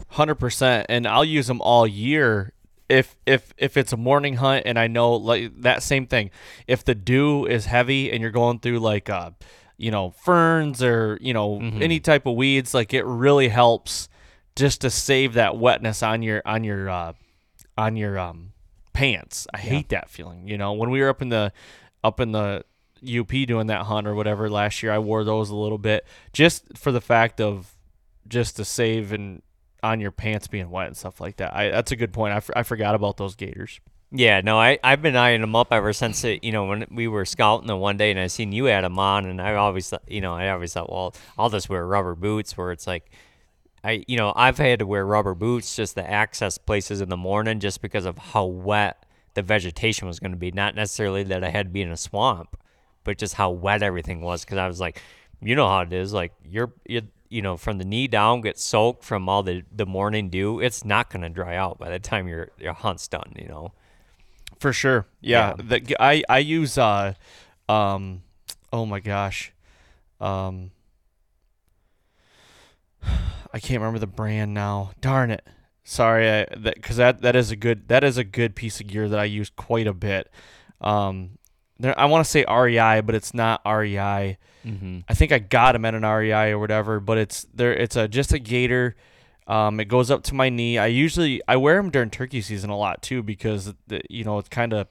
[0.08, 2.52] Hundred percent, and I'll use them all year.
[2.88, 6.30] If if if it's a morning hunt and I know like that same thing,
[6.66, 9.32] if the dew is heavy and you're going through like uh,
[9.78, 14.08] you know ferns or you know any type of weeds, like it really helps
[14.56, 17.12] just to save that wetness on your on your uh,
[17.78, 18.52] on your um
[18.92, 19.46] pants.
[19.54, 20.48] I hate that feeling.
[20.48, 21.52] You know when we were up in the
[22.04, 22.64] up in the
[23.08, 26.76] UP doing that hunt or whatever last year, I wore those a little bit just
[26.76, 27.72] for the fact of
[28.26, 29.40] just to save and
[29.82, 31.54] on your pants being wet and stuff like that.
[31.54, 32.34] I that's a good point.
[32.34, 33.78] I, f- I forgot about those gaiters.
[34.10, 37.08] Yeah, no, I I've been eyeing them up ever since it, you know when we
[37.08, 39.90] were scouting the one day and I seen you had them on and I always
[39.90, 43.10] thought, you know I always thought well I'll just wear rubber boots where it's like
[43.84, 47.18] I you know I've had to wear rubber boots just to access places in the
[47.18, 49.04] morning just because of how wet
[49.34, 51.96] the vegetation was going to be not necessarily that I had to be in a
[51.96, 52.56] swamp
[53.04, 55.02] but just how wet everything was because I was like
[55.42, 58.58] you know how it is like you're you you know from the knee down get
[58.58, 61.98] soaked from all the the morning dew it's not going to dry out by the
[61.98, 63.72] time your your hunt's done you know.
[64.58, 65.06] For sure.
[65.20, 65.54] Yeah.
[65.56, 67.14] The, I I use uh
[67.68, 68.22] um
[68.72, 69.52] oh my gosh.
[70.20, 70.70] Um
[73.52, 74.92] I can't remember the brand now.
[75.00, 75.46] Darn it.
[75.84, 78.86] Sorry, I, that cuz that that is a good that is a good piece of
[78.86, 80.30] gear that I use quite a bit.
[80.80, 81.38] Um
[81.78, 84.38] there I want to say REI, but it's not REI.
[84.66, 84.98] Mm-hmm.
[85.08, 87.72] I think I got them at an REI or whatever, but it's there.
[87.72, 88.96] It's a just a gaiter.
[89.48, 90.78] Um, it goes up to my knee.
[90.78, 94.38] I usually I wear them during turkey season a lot too because the, you know
[94.38, 94.86] it's kind of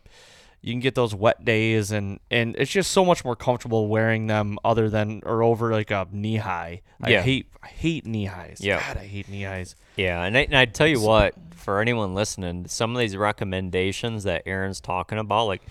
[0.61, 4.25] you can get those wet days and and it's just so much more comfortable wearing
[4.27, 6.81] them other than or over like a knee high.
[7.01, 7.21] I Yeah.
[7.21, 8.57] hate I hate knee highs.
[8.59, 8.81] Yeah.
[8.85, 9.75] God, I hate knee highs.
[9.95, 14.23] Yeah, and I, and I tell you what, for anyone listening, some of these recommendations
[14.23, 15.61] that Aaron's talking about, like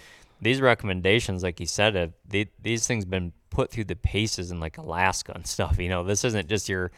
[0.41, 4.61] these recommendations, like he said, have, they, these things been put through the paces in
[4.61, 5.78] like Alaska and stuff.
[5.78, 6.91] You know, this isn't just your,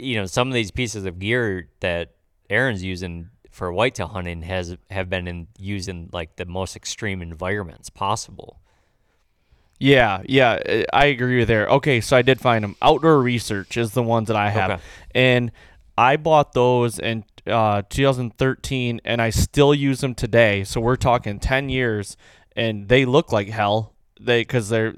[0.00, 2.12] you know, some of these pieces of gear that
[2.48, 7.20] Aaron's using for whitetail hunting has have been in used in like the most extreme
[7.22, 8.60] environments possible.
[9.78, 11.66] Yeah, yeah, I agree with there.
[11.66, 12.76] Okay, so I did find them.
[12.82, 14.82] Outdoor Research is the ones that I have, Okay.
[15.14, 15.52] and
[15.96, 20.64] I bought those in uh, 2013, and I still use them today.
[20.64, 22.18] So we're talking 10 years,
[22.54, 23.94] and they look like hell.
[24.22, 24.94] They because they're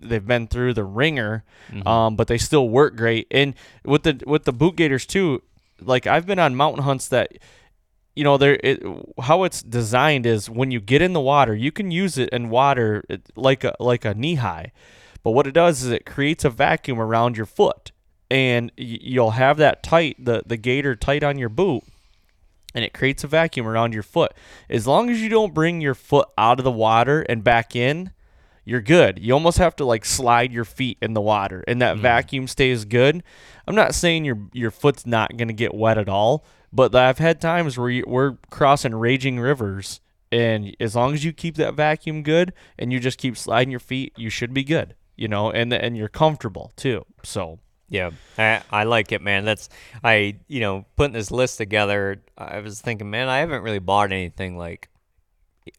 [0.00, 1.44] they've been through the ringer,
[1.86, 3.26] um, but they still work great.
[3.30, 3.54] And
[3.84, 5.42] with the with the boot gaiters too,
[5.80, 7.32] like I've been on mountain hunts that
[8.16, 8.82] you know there it,
[9.22, 12.48] how it's designed is when you get in the water you can use it in
[12.48, 13.02] water
[13.34, 14.70] like a like a knee high
[15.24, 17.90] but what it does is it creates a vacuum around your foot
[18.30, 21.84] and you'll have that tight, the the gaiter tight on your boot,
[22.74, 24.32] and it creates a vacuum around your foot.
[24.68, 28.10] As long as you don't bring your foot out of the water and back in,
[28.64, 29.18] you're good.
[29.20, 32.00] You almost have to like slide your feet in the water, and that mm.
[32.00, 33.22] vacuum stays good.
[33.66, 37.40] I'm not saying your your foot's not gonna get wet at all, but I've had
[37.40, 40.00] times where you, we're crossing raging rivers,
[40.32, 43.80] and as long as you keep that vacuum good and you just keep sliding your
[43.80, 44.94] feet, you should be good.
[45.16, 47.04] You know, and and you're comfortable too.
[47.22, 49.44] So Yeah, I, I like it, man.
[49.44, 49.68] That's
[50.02, 52.22] I, you know, putting this list together.
[52.36, 54.88] I was thinking, man, I haven't really bought anything like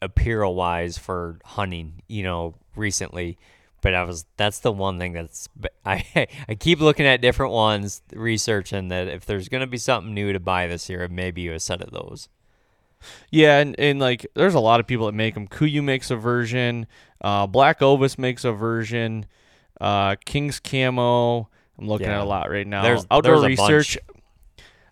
[0.02, 3.38] apparel wise for hunting, you know, recently.
[3.82, 5.48] But I was that's the one thing that's
[5.86, 6.04] I
[6.50, 10.40] I keep looking at different ones, researching that if there's gonna be something new to
[10.40, 12.30] buy this year, maybe a set of those.
[13.30, 15.48] Yeah, and, and like there's a lot of people that make them.
[15.48, 16.88] Kuiu makes a version.
[17.22, 19.26] Uh, Black Ovis makes a version.
[19.80, 21.50] Uh, King's Camo.
[21.78, 22.20] I'm looking Yeah.
[22.20, 22.82] at a lot right now.
[22.82, 23.98] There's- Outdoor there's a research.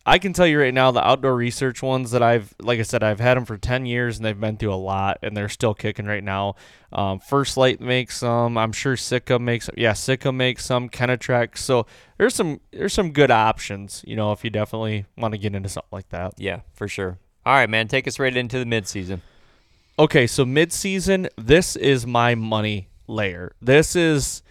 [0.06, 3.04] I can tell you right now, the outdoor research ones that I've, like I said,
[3.04, 5.74] I've had them for 10 years and they've been through a lot and they're still
[5.74, 6.56] kicking right now.
[6.92, 8.58] Um, First Lite makes some.
[8.58, 9.76] I'm sure Sitka makes some.
[9.78, 10.90] Yeah, Sitka makes some.
[10.90, 11.58] Kenetrek.
[11.58, 11.86] So
[12.18, 14.04] there's some there's some good options.
[14.06, 16.34] You know, if you definitely want to get into something like that.
[16.38, 17.18] Yeah, for sure.
[17.46, 19.22] All right, man, take us right into the mid season.
[20.00, 23.54] Okay, so mid-season, this is my money layer.
[23.62, 24.42] This is,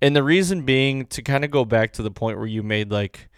[0.00, 2.92] and the reason being to kind of go back to the point where you made
[2.92, 3.28] like,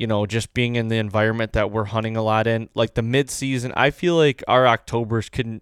[0.00, 3.02] you know, just being in the environment that we're hunting a lot in, like the
[3.02, 3.70] mid-season.
[3.76, 5.60] I feel like our October's can,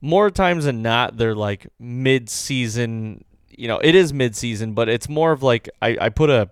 [0.00, 3.24] more times than not, they're like mid-season.
[3.48, 6.50] You know, it is mid-season, but it's more of like I, I put a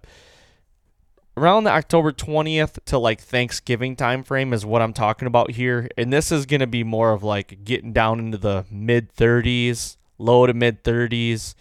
[1.36, 5.88] around the October 20th to like Thanksgiving time frame is what I'm talking about here.
[5.96, 9.98] And this is going to be more of like getting down into the mid 30s,
[10.18, 11.54] low to mid 30s,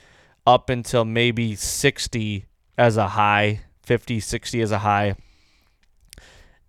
[0.47, 5.15] up until maybe 60 as a high, 50, 60 as a high.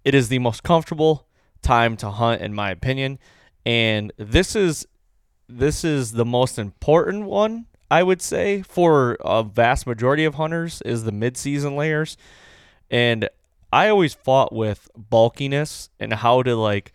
[0.05, 1.27] It is the most comfortable
[1.63, 3.19] time to hunt in my opinion,
[3.67, 4.87] and this is
[5.49, 10.81] this is the most important one I would say for a vast majority of hunters
[10.83, 12.17] is the mid-season layers.
[12.89, 13.29] And
[13.73, 16.93] I always fought with bulkiness and how to like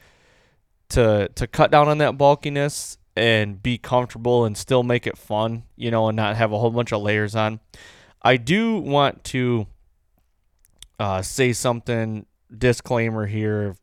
[0.90, 5.64] to to cut down on that bulkiness and be comfortable and still make it fun,
[5.76, 7.60] you know, and not have a whole bunch of layers on.
[8.22, 9.68] I do want to
[11.00, 12.26] uh, say something
[12.56, 13.76] disclaimer here.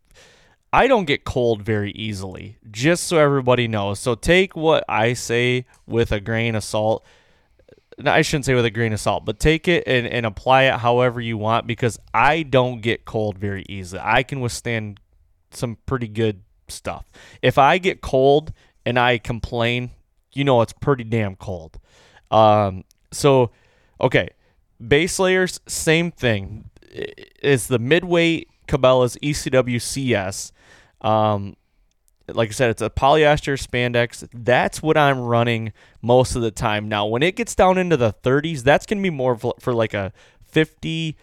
[0.73, 3.99] I don't get cold very easily, just so everybody knows.
[3.99, 7.05] So take what I say with a grain of salt.
[7.99, 10.63] No, I shouldn't say with a grain of salt, but take it and, and apply
[10.63, 14.01] it however you want because I don't get cold very easily.
[14.03, 14.99] I can withstand
[15.51, 17.05] some pretty good stuff.
[17.43, 18.53] If I get cold
[18.87, 19.91] and I complain,
[20.33, 21.79] you know it's pretty damn cold.
[22.31, 23.51] Um, so,
[24.01, 24.31] okay,
[24.85, 26.71] base layers, same thing.
[26.91, 30.53] It's the midweight Cabela's E ECW CS.
[31.01, 31.57] Um,
[32.29, 34.27] like I said, it's a polyester spandex.
[34.33, 36.89] That's what I'm running most of the time.
[36.89, 39.93] Now, when it gets down into the 30s, that's going to be more for, like
[39.93, 40.13] a
[40.47, 41.17] 50,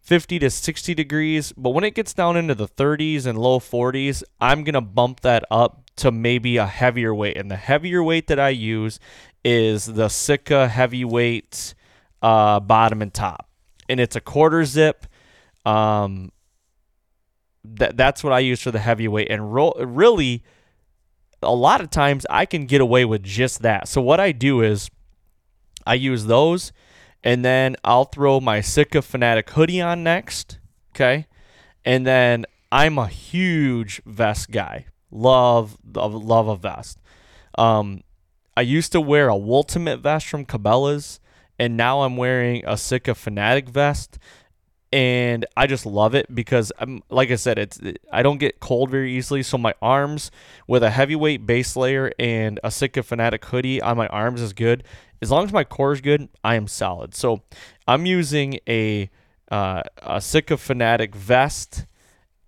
[0.00, 1.52] 50 to 60 degrees.
[1.56, 5.20] But when it gets down into the 30s and low 40s, I'm going to bump
[5.20, 7.36] that up to maybe a heavier weight.
[7.36, 9.00] And the heavier weight that I use
[9.44, 11.74] is the Sitka heavyweight
[12.22, 13.48] uh, bottom and top.
[13.88, 15.06] And it's a quarter zip.
[15.64, 16.32] Um,
[17.74, 19.28] that that's what I use for the heavyweight.
[19.30, 20.42] And ro- really,
[21.42, 23.88] a lot of times I can get away with just that.
[23.88, 24.90] So what I do is
[25.86, 26.72] I use those,
[27.22, 30.58] and then I'll throw my Sitka Fanatic hoodie on next.
[30.94, 31.26] Okay,
[31.84, 34.86] and then I'm a huge vest guy.
[35.10, 36.98] Love love a vest.
[37.56, 38.02] Um,
[38.56, 41.20] I used to wear a Ultimate vest from Cabela's,
[41.58, 44.18] and now I'm wearing a Sitka Fanatic vest
[44.92, 47.80] and I just love it because I'm like I said, it's
[48.12, 49.42] I don't get cold very easily.
[49.42, 50.30] So my arms
[50.66, 54.84] with a heavyweight base layer and a Sitka Fanatic hoodie on my arms is good.
[55.20, 57.14] As long as my core is good, I am solid.
[57.14, 57.42] So
[57.88, 59.10] I'm using a
[59.50, 61.86] uh, a Sitka Fanatic vest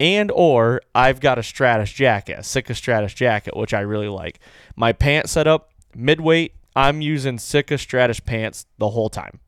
[0.01, 2.43] and or I've got a Stratus jacket, a
[2.75, 4.39] Stratus jacket, which I really like.
[4.77, 9.41] My pant setup, midweight, I'm using Sitka Stratus pants the whole time.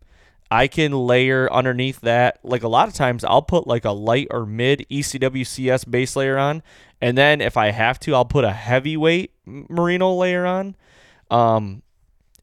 [0.50, 2.40] I can layer underneath that.
[2.42, 5.84] Like a lot of times, I'll put like a light or mid E ECW CS
[5.84, 6.62] base layer on,
[7.00, 10.76] and then if I have to, I'll put a heavyweight merino layer on,
[11.30, 11.82] um,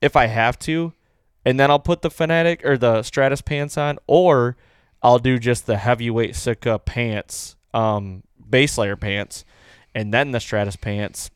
[0.01, 0.93] if I have to,
[1.45, 4.55] and then I'll put the Fanatic or the Stratus pants on, or
[5.03, 9.43] I'll do just the heavyweight Sitka pants, um, base layer pants,
[9.93, 11.29] and then the Stratus pants,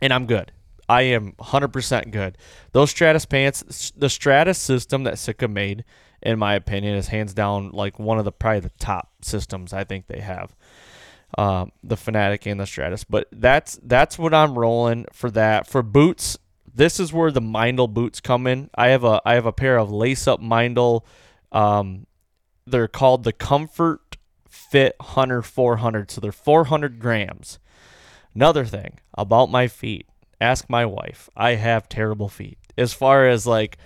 [0.00, 0.52] and I'm good.
[0.92, 2.36] I am 100% good.
[2.72, 5.84] Those Stratus pants, the Stratus system that Sitka made
[6.22, 9.84] in my opinion, is hands down like one of the probably the top systems I
[9.84, 10.54] think they have.
[11.36, 15.66] Um, the Fanatic and the Stratus, but that's that's what I'm rolling for that.
[15.66, 16.38] For boots,
[16.72, 18.68] this is where the Meindl boots come in.
[18.74, 21.04] I have a I have a pair of lace up Meindl.
[21.50, 22.06] Um,
[22.66, 24.18] they're called the Comfort
[24.48, 27.58] Fit Hunter 400, so they're 400 grams.
[28.34, 30.06] Another thing about my feet,
[30.42, 31.30] ask my wife.
[31.36, 32.58] I have terrible feet.
[32.76, 33.78] As far as like,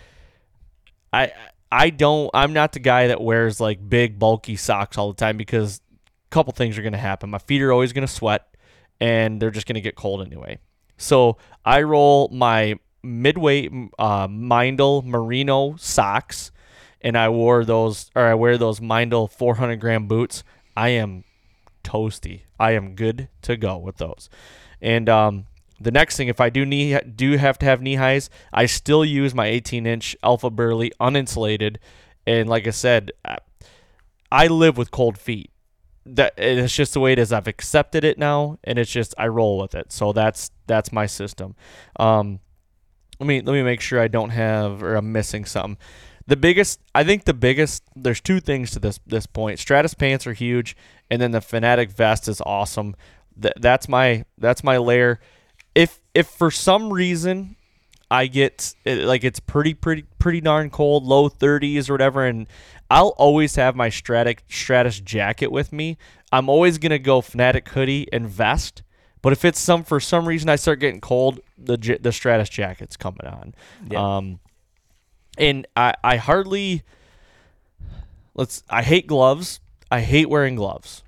[1.12, 1.32] I
[1.70, 2.30] I don't.
[2.32, 6.30] I'm not the guy that wears like big bulky socks all the time because a
[6.30, 7.30] couple things are going to happen.
[7.30, 8.46] My feet are always going to sweat,
[9.00, 10.59] and they're just going to get cold anyway.
[10.96, 16.50] So I roll my midweight uh, Meindl merino socks,
[17.00, 20.44] and I wore those or I wear those Meindl 400 gram boots.
[20.76, 21.24] I am
[21.84, 22.42] toasty.
[22.59, 24.28] I am good to go with those.
[24.80, 25.46] And um,
[25.80, 29.04] the next thing, if I do knee do have to have knee highs, I still
[29.04, 31.76] use my 18 inch Alpha Burley uninsulated.
[32.26, 33.12] And like I said,
[34.30, 35.50] I live with cold feet.
[36.04, 37.32] That it's just the way it is.
[37.32, 39.90] I've accepted it now, and it's just I roll with it.
[39.90, 41.56] So that's that's my system.
[41.98, 42.38] Um,
[43.18, 45.78] let me let me make sure I don't have or I'm missing something.
[46.28, 47.82] The biggest, I think, the biggest.
[47.96, 49.58] There's two things to this this point.
[49.58, 50.76] Stratus pants are huge,
[51.10, 52.94] and then the Fanatic vest is awesome.
[53.40, 55.18] Th- that's my that's my layer.
[56.16, 57.56] If for some reason
[58.10, 62.46] I get like it's pretty pretty pretty darn cold, low 30s or whatever, and
[62.90, 65.98] I'll always have my Stratic Stratus jacket with me.
[66.32, 68.82] I'm always gonna go Fanatic hoodie and vest.
[69.22, 72.96] But if it's some for some reason I start getting cold, the the Stratus jacket's
[72.96, 73.54] coming on.
[73.90, 74.16] Yeah.
[74.16, 74.38] Um,
[75.36, 76.82] and I I hardly
[78.34, 79.60] let's I hate gloves.
[79.90, 81.02] I hate wearing gloves.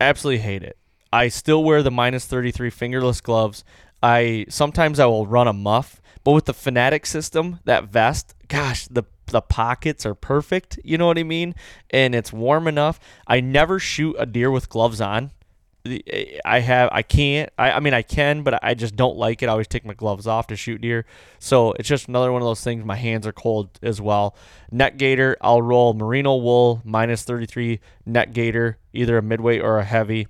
[0.00, 0.76] Absolutely hate it.
[1.12, 3.64] I still wear the minus 33 fingerless gloves.
[4.02, 8.86] I sometimes I will run a muff, but with the Fanatic system, that vest, gosh,
[8.88, 10.78] the the pockets are perfect.
[10.84, 11.54] You know what I mean?
[11.90, 13.00] And it's warm enough.
[13.26, 15.32] I never shoot a deer with gloves on.
[16.44, 19.46] I have I can't I, I mean I can but I just don't like it.
[19.46, 21.04] I always take my gloves off to shoot deer.
[21.40, 22.84] So it's just another one of those things.
[22.84, 24.36] My hands are cold as well.
[24.70, 29.84] Neck gaiter, I'll roll merino wool minus 33 neck gaiter, either a midweight or a
[29.84, 30.28] heavy.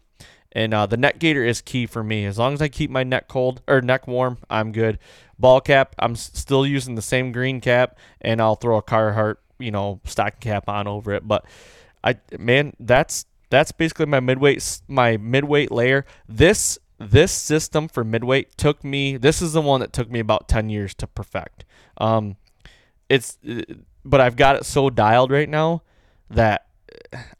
[0.54, 2.26] And uh, the neck gaiter is key for me.
[2.26, 4.98] As long as I keep my neck cold or neck warm, I'm good.
[5.38, 9.70] Ball cap, I'm still using the same green cap, and I'll throw a Carhartt, you
[9.70, 11.26] know, stocking cap on over it.
[11.26, 11.46] But
[12.04, 16.04] I, man, that's that's basically my midweight my midweight layer.
[16.28, 19.16] This this system for midweight took me.
[19.16, 21.64] This is the one that took me about ten years to perfect.
[21.96, 22.36] Um,
[23.08, 23.38] it's
[24.04, 25.82] but I've got it so dialed right now
[26.30, 26.66] that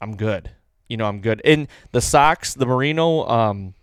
[0.01, 0.51] I'm good.
[0.87, 1.41] You know, I'm good.
[1.45, 3.73] And the socks, the merino um,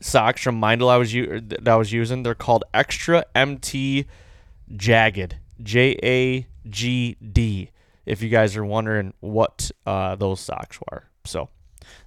[0.00, 4.06] socks from Meindl I was u- that I was using, they're called Extra MT
[4.72, 5.34] Jagd.
[5.62, 7.70] J A G D.
[8.06, 11.04] If you guys are wondering what uh, those socks were.
[11.24, 11.48] So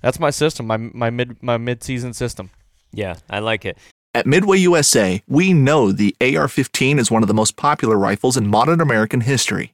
[0.02, 2.50] that's my system, my my mid my mid season system.
[2.92, 3.78] Yeah, I like it.
[4.14, 8.36] At Midway USA, we know the AR 15 is one of the most popular rifles
[8.36, 9.74] in modern American history.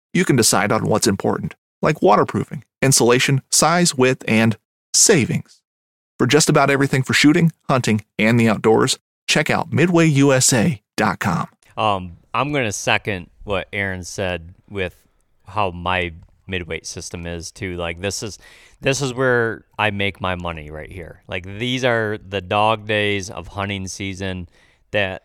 [0.13, 4.57] you can decide on what's important, like waterproofing, insulation, size, width, and
[4.93, 5.61] savings.
[6.17, 11.47] For just about everything for shooting, hunting, and the outdoors, check out midwayusa.com.
[11.77, 14.95] Um, I'm going to second what Aaron said with
[15.47, 16.13] how my
[16.47, 17.75] midweight system is too.
[17.77, 18.37] Like this is
[18.81, 21.23] this is where I make my money right here.
[21.27, 24.47] Like these are the dog days of hunting season
[24.91, 25.23] that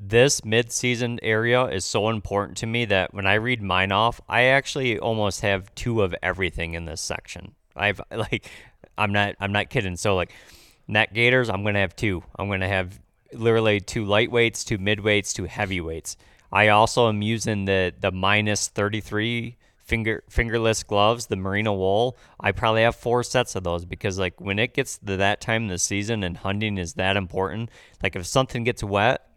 [0.00, 4.44] this mid-season area is so important to me that when I read mine off, I
[4.44, 7.54] actually almost have two of everything in this section.
[7.74, 8.48] I've like
[8.96, 9.96] I'm not I'm not kidding.
[9.96, 10.32] So like
[10.86, 12.22] neck gaiters, I'm gonna have two.
[12.38, 12.98] I'm gonna have
[13.32, 16.16] literally two lightweights, two midweights, two heavyweights.
[16.52, 22.16] I also am using the the minus 33 finger fingerless gloves, the merino wool.
[22.38, 25.62] I probably have four sets of those because like when it gets to that time
[25.62, 27.70] in the season and hunting is that important,
[28.02, 29.27] like if something gets wet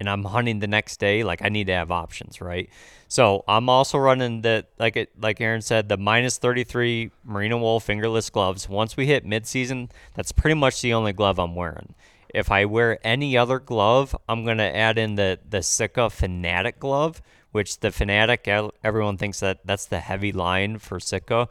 [0.00, 2.68] and I'm hunting the next day, like I need to have options, right?
[3.08, 7.80] So I'm also running the like it like Aaron said, the minus 33 merino wool
[7.80, 8.68] fingerless gloves.
[8.68, 11.94] Once we hit midseason, that's pretty much the only glove I'm wearing.
[12.34, 17.22] If I wear any other glove, I'm gonna add in the the Sitka Fanatic glove,
[17.52, 18.48] which the Fanatic
[18.82, 21.48] everyone thinks that that's the heavy line for Sitka.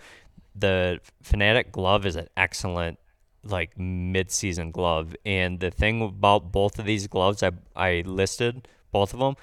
[0.55, 2.99] The Fanatic glove is an excellent
[3.43, 5.15] like mid-season glove.
[5.25, 9.35] And the thing about both of these gloves I I listed, both of them,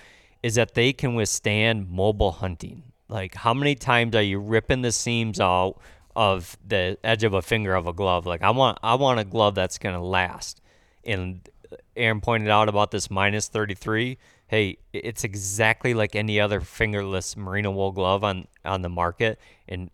[0.43, 2.83] is that they can withstand mobile hunting.
[3.09, 5.77] Like how many times are you ripping the seams out
[6.17, 8.27] of the edge of a finger of a glove?
[8.27, 10.61] Like I want I want a glove that's gonna last.
[11.05, 11.49] And
[11.97, 14.19] Aaron pointed out about this minus 33.
[14.49, 19.39] Hey, it's exactly like any other fingerless merino wool glove on on the market,
[19.69, 19.91] and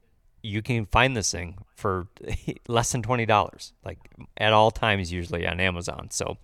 [0.47, 2.07] you can find this thing for
[2.69, 3.99] less than twenty dollars, like
[4.37, 6.09] at all times usually on Amazon.
[6.11, 6.39] So,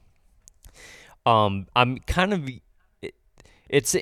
[1.24, 2.48] um, I'm kind of
[3.68, 3.96] it's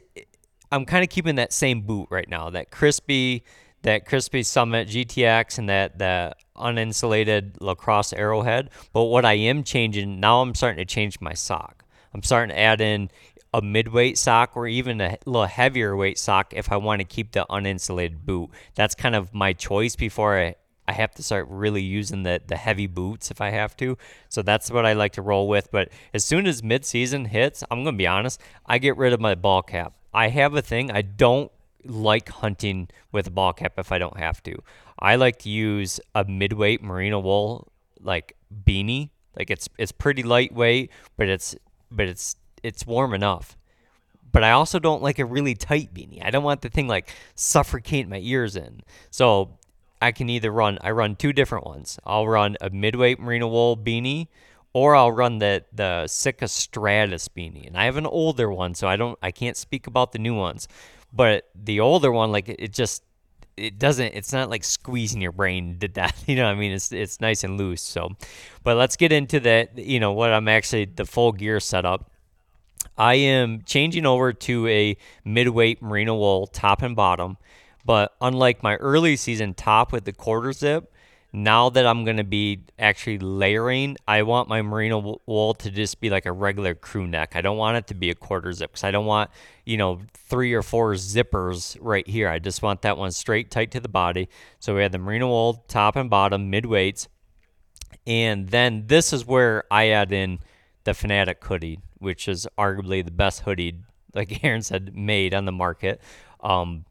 [0.72, 3.42] I'm kind of keeping that same boot right now, that Crispi,
[3.82, 8.68] that Crispi Summit GTX, and that that uninsulated LaCrosse Aerohead.
[8.92, 11.84] But what I am changing now, I'm starting to change my sock.
[12.12, 13.10] I'm starting to add in
[13.52, 17.32] a midweight sock or even a little heavier weight sock if I want to keep
[17.32, 18.50] the uninsulated boot.
[18.74, 20.54] That's kind of my choice before I,
[20.86, 23.98] I have to start really using the, the heavy boots if I have to.
[24.28, 25.70] So that's what I like to roll with.
[25.72, 29.20] But as soon as midseason hits, I'm going to be honest, I get rid of
[29.20, 29.94] my ball cap.
[30.14, 31.50] I have a thing, I don't
[31.84, 34.62] like hunting with a ball cap if I don't have to.
[34.98, 39.10] I like to use a midweight merino wool like beanie.
[39.36, 41.56] Like it's it's pretty lightweight, but it's
[41.90, 43.56] but it's it's warm enough.
[44.32, 46.24] But I also don't like a really tight beanie.
[46.24, 48.82] I don't want the thing like suffocate my ears in.
[49.10, 49.58] So
[50.00, 51.98] I can either run I run two different ones.
[52.04, 54.28] I'll run a midweight merino wool beanie
[54.72, 57.66] or I'll run the the Sitka Stratus beanie.
[57.66, 60.34] And I have an older one, so I don't I can't speak about the new
[60.34, 60.68] ones.
[61.12, 63.02] But the older one like it just
[63.56, 66.92] it doesn't it's not like squeezing your brain did that you know i mean it's
[66.92, 68.10] it's nice and loose so
[68.62, 72.09] but let's get into the you know what i'm actually the full gear setup
[73.00, 74.94] I am changing over to a
[75.24, 77.38] midweight merino wool top and bottom.
[77.82, 80.92] But unlike my early season top with the quarter zip,
[81.32, 85.98] now that I'm going to be actually layering, I want my merino wool to just
[86.02, 87.36] be like a regular crew neck.
[87.36, 89.30] I don't want it to be a quarter zip because I don't want,
[89.64, 92.28] you know, three or four zippers right here.
[92.28, 94.28] I just want that one straight tight to the body.
[94.58, 97.08] So we have the merino wool top and bottom, mid weights.
[98.06, 100.40] And then this is where I add in
[100.84, 103.78] the Fanatic hoodie which is arguably the best hoodie,
[104.14, 106.00] like Aaron said, made on the market.
[106.40, 106.84] Um,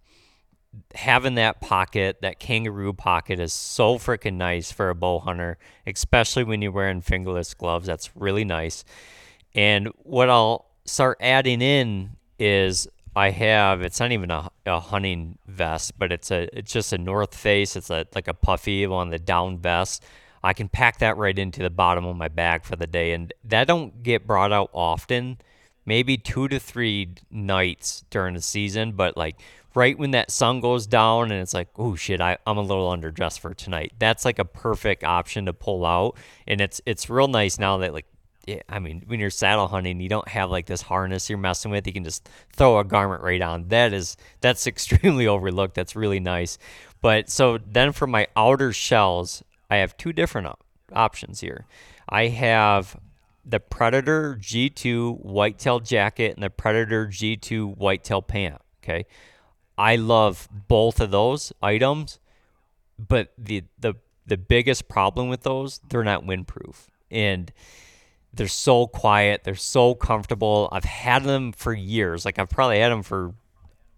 [0.95, 6.43] having that pocket, that kangaroo pocket, is so freaking nice for a bow hunter, especially
[6.43, 7.87] when you're wearing fingerless gloves.
[7.87, 8.85] That's really nice.
[9.55, 15.37] And what I'll start adding in is I have it's not even a, a hunting
[15.47, 17.75] vest, but it's a it's just a North Face.
[17.75, 20.03] It's a like a puffy one, the down vest.
[20.43, 23.33] I can pack that right into the bottom of my bag for the day, and
[23.43, 25.37] that don't get brought out often.
[25.85, 29.39] Maybe two to three nights during the season, but like
[29.73, 32.91] right when that sun goes down and it's like, oh shit, I, I'm a little
[32.91, 33.93] underdressed for tonight.
[33.97, 36.15] That's like a perfect option to pull out,
[36.47, 38.05] and it's it's real nice now that like
[38.67, 41.85] I mean, when you're saddle hunting, you don't have like this harness you're messing with.
[41.85, 43.67] You can just throw a garment right on.
[43.67, 45.75] That is that's extremely overlooked.
[45.75, 46.57] That's really nice.
[47.01, 50.63] But so then for my outer shells, I have two different op-
[50.93, 51.65] options here.
[52.07, 52.99] I have
[53.45, 58.61] the Predator G2 whitetail jacket and the Predator G2 whitetail pant.
[58.83, 59.05] Okay.
[59.77, 62.19] I love both of those items,
[62.97, 63.95] but the the
[64.25, 66.87] the biggest problem with those, they're not windproof.
[67.09, 67.51] And
[68.33, 69.43] they're so quiet.
[69.43, 70.69] They're so comfortable.
[70.71, 72.25] I've had them for years.
[72.25, 73.33] Like I've probably had them for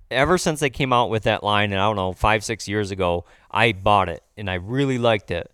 [0.10, 1.72] ever since they came out with that line.
[1.72, 5.32] And I don't know, five six years ago, I bought it and I really liked
[5.32, 5.52] it.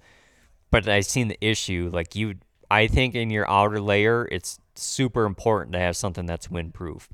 [0.71, 1.89] But I've seen the issue.
[1.93, 2.35] Like you,
[2.69, 7.07] I think in your outer layer, it's super important to have something that's windproof.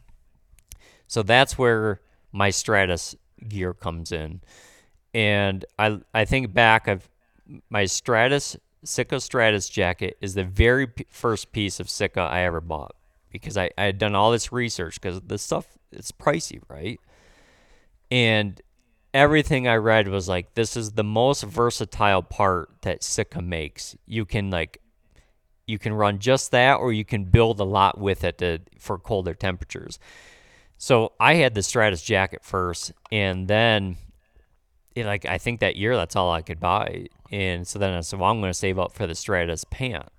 [1.07, 2.01] So that's where
[2.31, 3.15] my Stratus
[3.47, 4.41] gear comes in.
[5.13, 7.07] And I I think back of
[7.69, 12.61] my Stratus Sitka Stratus jacket is the very p- first piece of Sitka I ever
[12.61, 12.95] bought
[13.31, 16.99] because I, I had done all this research because the stuff it's pricey, right?
[18.11, 18.61] And
[19.13, 23.95] everything I read was like this is the most versatile part that Sitka makes.
[24.05, 24.79] You can like
[25.65, 28.97] you can run just that or you can build a lot with it to, for
[28.97, 29.97] colder temperatures.
[30.77, 33.97] So I had the Stratus jacket first and then
[34.95, 37.07] it, like I think that year that's all I could buy.
[37.31, 40.09] And so then I said, well, I'm going to save up for the Stratus pant.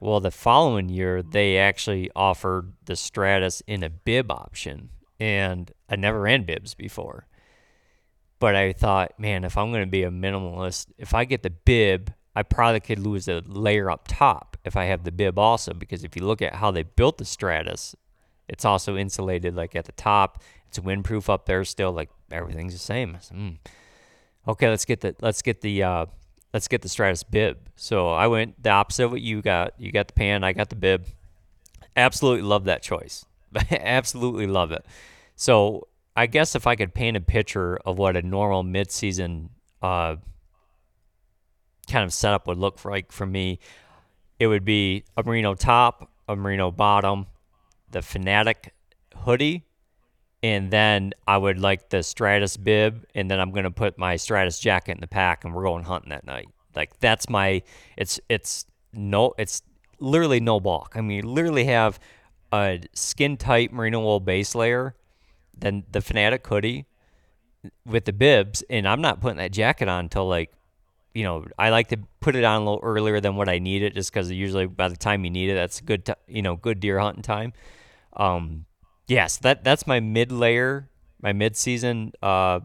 [0.00, 5.94] Well, the following year they actually offered the Stratus in a bib option, and I
[5.94, 7.28] never ran bibs before.
[8.42, 11.50] But I thought, man, if I'm going to be a minimalist, if I get the
[11.50, 15.72] bib, I probably could lose a layer up top if I have the bib also.
[15.72, 17.94] Because if you look at how they built the Stratus,
[18.48, 20.42] it's also insulated like at the top.
[20.66, 21.92] It's windproof up there still.
[21.92, 23.16] Like everything's the same.
[23.32, 23.58] Mm.
[24.48, 26.06] Okay, let's get the let's get the uh,
[26.52, 27.70] let's get the Stratus bib.
[27.76, 29.74] So I went the opposite of what you got.
[29.78, 31.06] You got the pan, I got the bib.
[31.94, 33.24] Absolutely love that choice.
[33.70, 34.84] Absolutely love it.
[35.36, 39.48] So I guess if I could paint a picture of what a normal midseason
[39.80, 40.16] uh,
[41.90, 43.58] kind of setup would look like for me,
[44.38, 47.26] it would be a merino top, a merino bottom,
[47.90, 48.74] the Fanatic
[49.16, 49.64] hoodie,
[50.42, 54.58] and then I would like the Stratus bib, and then I'm gonna put my Stratus
[54.58, 56.48] jacket in the pack, and we're going hunting that night.
[56.74, 57.62] Like that's my.
[57.96, 59.34] It's it's no.
[59.38, 59.62] It's
[60.00, 60.94] literally no bulk.
[60.96, 62.00] I mean, literally have
[62.52, 64.96] a skin tight merino wool base layer,
[65.62, 66.86] then the Fanatic hoodie
[67.86, 70.52] with the bibs, and I'm not putting that jacket on until like,
[71.14, 73.82] you know, I like to put it on a little earlier than what I need
[73.82, 76.80] it, just because usually by the time you need it, that's good, you know, good
[76.80, 77.52] deer hunting time.
[78.16, 78.64] Um,
[79.06, 80.88] yes, that that's my mid layer,
[81.20, 82.60] my mid season uh,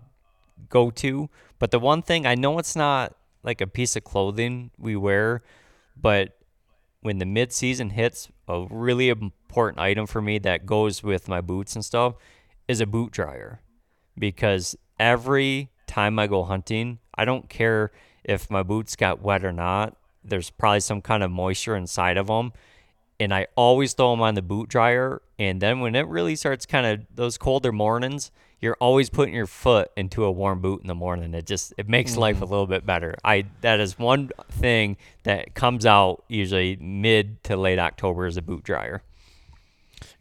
[0.70, 1.30] go to.
[1.60, 5.44] But the one thing I know it's not like a piece of clothing we wear,
[6.00, 6.38] but
[7.02, 11.42] when the mid season hits, a really important item for me that goes with my
[11.42, 12.16] boots and stuff
[12.68, 13.62] is a boot dryer,
[14.18, 17.92] because every time I go hunting, I don't care
[18.24, 19.96] if my boots got wet or not.
[20.24, 22.52] There's probably some kind of moisture inside of them
[23.20, 25.22] and I always throw them on the boot dryer.
[25.40, 29.48] And then when it really starts kind of those colder mornings, you're always putting your
[29.48, 31.34] foot into a warm boot in the morning.
[31.34, 32.18] It just it makes mm.
[32.18, 33.16] life a little bit better.
[33.24, 38.42] I that is one thing that comes out usually mid to late October is a
[38.42, 39.04] boot dryer.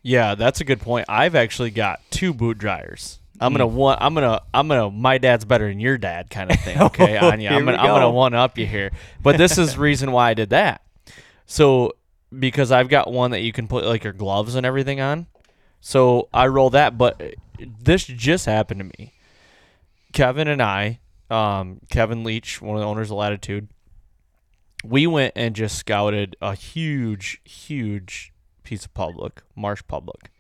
[0.03, 1.07] Yeah, that's a good point.
[1.09, 3.19] I've actually got two boot dryers.
[3.41, 3.99] I'm gonna one.
[4.01, 4.41] I'm gonna.
[4.55, 4.91] I'm gonna.
[4.91, 6.81] My dad's better than your dad, kind of thing.
[6.81, 7.51] Okay, Anya.
[7.51, 7.77] I'm gonna.
[7.77, 8.93] I'm gonna one up you here.
[9.23, 10.83] But this is reason why I did that.
[11.45, 11.93] So
[12.37, 15.27] because I've got one that you can put like your gloves and everything on.
[15.81, 17.23] So I roll that, but
[17.59, 19.13] this just happened to me.
[20.13, 21.01] Kevin and I,
[21.31, 23.69] um, Kevin Leach, one of the owners of Latitude,
[24.85, 28.33] we went and just scouted a huge, huge
[28.67, 30.33] piece of public, marsh public,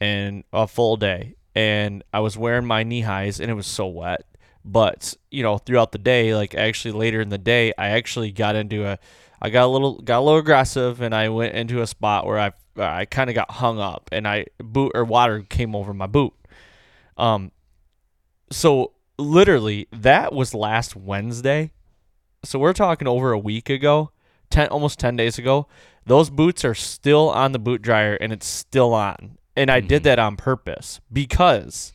[0.00, 1.36] and a full day.
[1.54, 4.24] And I was wearing my knee highs, and it was so wet.
[4.64, 8.54] But you know, throughout the day, like actually later in the day, I actually got
[8.54, 8.98] into a
[9.40, 12.38] I got a little got a little aggressive and I went into a spot where
[12.38, 16.06] I I kind of got hung up and I boot or water came over my
[16.06, 16.34] boot.
[17.16, 17.52] Um
[18.50, 21.72] so literally that was last Wednesday.
[22.44, 24.10] So we're talking over a week ago,
[24.50, 25.66] 10 almost 10 days ago.
[26.08, 29.36] Those boots are still on the boot dryer and it's still on.
[29.54, 29.88] And I mm-hmm.
[29.88, 31.92] did that on purpose because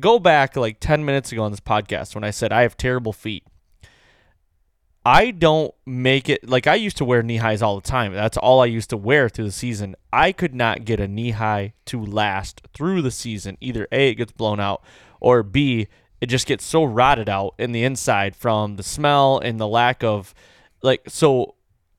[0.00, 3.12] go back like 10 minutes ago on this podcast when I said I have terrible
[3.12, 3.44] feet.
[5.04, 8.12] I don't make it like I used to wear knee highs all the time.
[8.12, 9.94] That's all I used to wear through the season.
[10.12, 13.56] I could not get a knee high to last through the season.
[13.60, 14.82] Either A, it gets blown out,
[15.20, 15.86] or B,
[16.20, 20.02] it just gets so rotted out in the inside from the smell and the lack
[20.02, 20.34] of
[20.82, 21.55] like so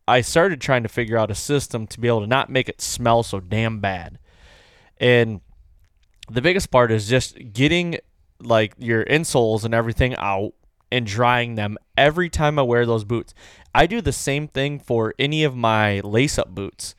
[0.08, 2.82] I started trying to figure out a system to be able to not make it
[2.82, 4.20] smell so damn bad.
[4.98, 5.42] And
[6.30, 8.00] the biggest part is just getting
[8.40, 10.54] like your insoles and everything out
[10.92, 13.34] and drying them every time I wear those boots.
[13.76, 16.96] I do the same thing for any of my lace up boots.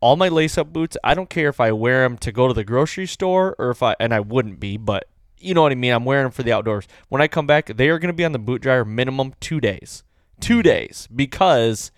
[0.00, 2.54] All my lace up boots, I don't care if I wear them to go to
[2.54, 5.08] the grocery store or if I, and I wouldn't be, but
[5.38, 5.92] you know what I mean.
[5.92, 6.86] I'm wearing them for the outdoors.
[7.08, 9.60] When I come back, they are going to be on the boot dryer minimum two
[9.60, 10.04] days.
[10.40, 11.92] Two days because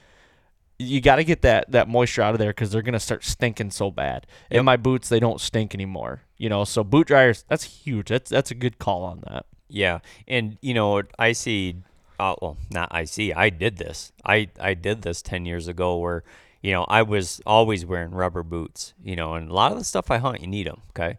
[0.79, 3.71] you got to get that that moisture out of there because they're gonna start stinking
[3.71, 4.27] so bad.
[4.51, 6.23] In my boots, they don't stink anymore.
[6.37, 8.09] You know, so boot dryers that's huge.
[8.09, 9.47] That's that's a good call on that.
[9.69, 11.77] Yeah, and you know, I see.
[12.19, 13.33] Uh, well, not I see.
[13.33, 14.13] I did this.
[14.25, 16.25] I I did this ten years ago, where
[16.63, 18.95] you know I was always wearing rubber boots.
[19.03, 20.83] You know, and a lot of the stuff I hunt, you need them.
[20.91, 21.19] Okay,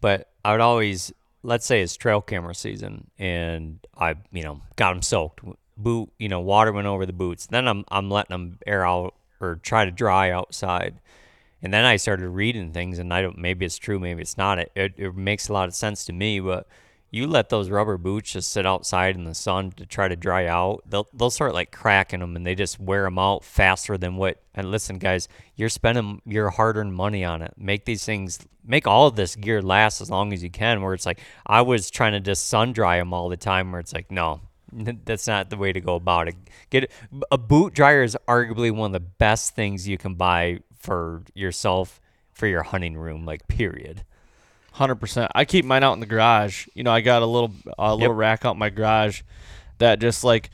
[0.00, 1.12] but I would always,
[1.42, 5.40] let's say it's trail camera season, and I, you know, got them soaked.
[5.82, 7.46] Boot, you know, water went over the boots.
[7.46, 11.00] Then I'm I'm letting them air out or try to dry outside.
[11.62, 13.36] And then I started reading things, and I don't.
[13.38, 14.58] Maybe it's true, maybe it's not.
[14.58, 16.66] It, it, it makes a lot of sense to me, but
[17.10, 20.46] you let those rubber boots just sit outside in the sun to try to dry
[20.46, 24.16] out, they'll they'll start like cracking them, and they just wear them out faster than
[24.16, 24.40] what.
[24.54, 27.54] And listen, guys, you're spending your hard-earned money on it.
[27.56, 30.82] Make these things, make all of this gear last as long as you can.
[30.82, 33.80] Where it's like I was trying to just sun dry them all the time, where
[33.80, 34.40] it's like no.
[34.72, 36.36] That's not the way to go about it.
[36.70, 36.90] Get
[37.30, 42.00] a boot dryer is arguably one of the best things you can buy for yourself
[42.32, 44.04] for your hunting room, like period.
[44.72, 45.30] Hundred percent.
[45.34, 46.66] I keep mine out in the garage.
[46.74, 48.18] You know, I got a little a little Yep.
[48.18, 49.22] rack out in my garage
[49.78, 50.50] that just like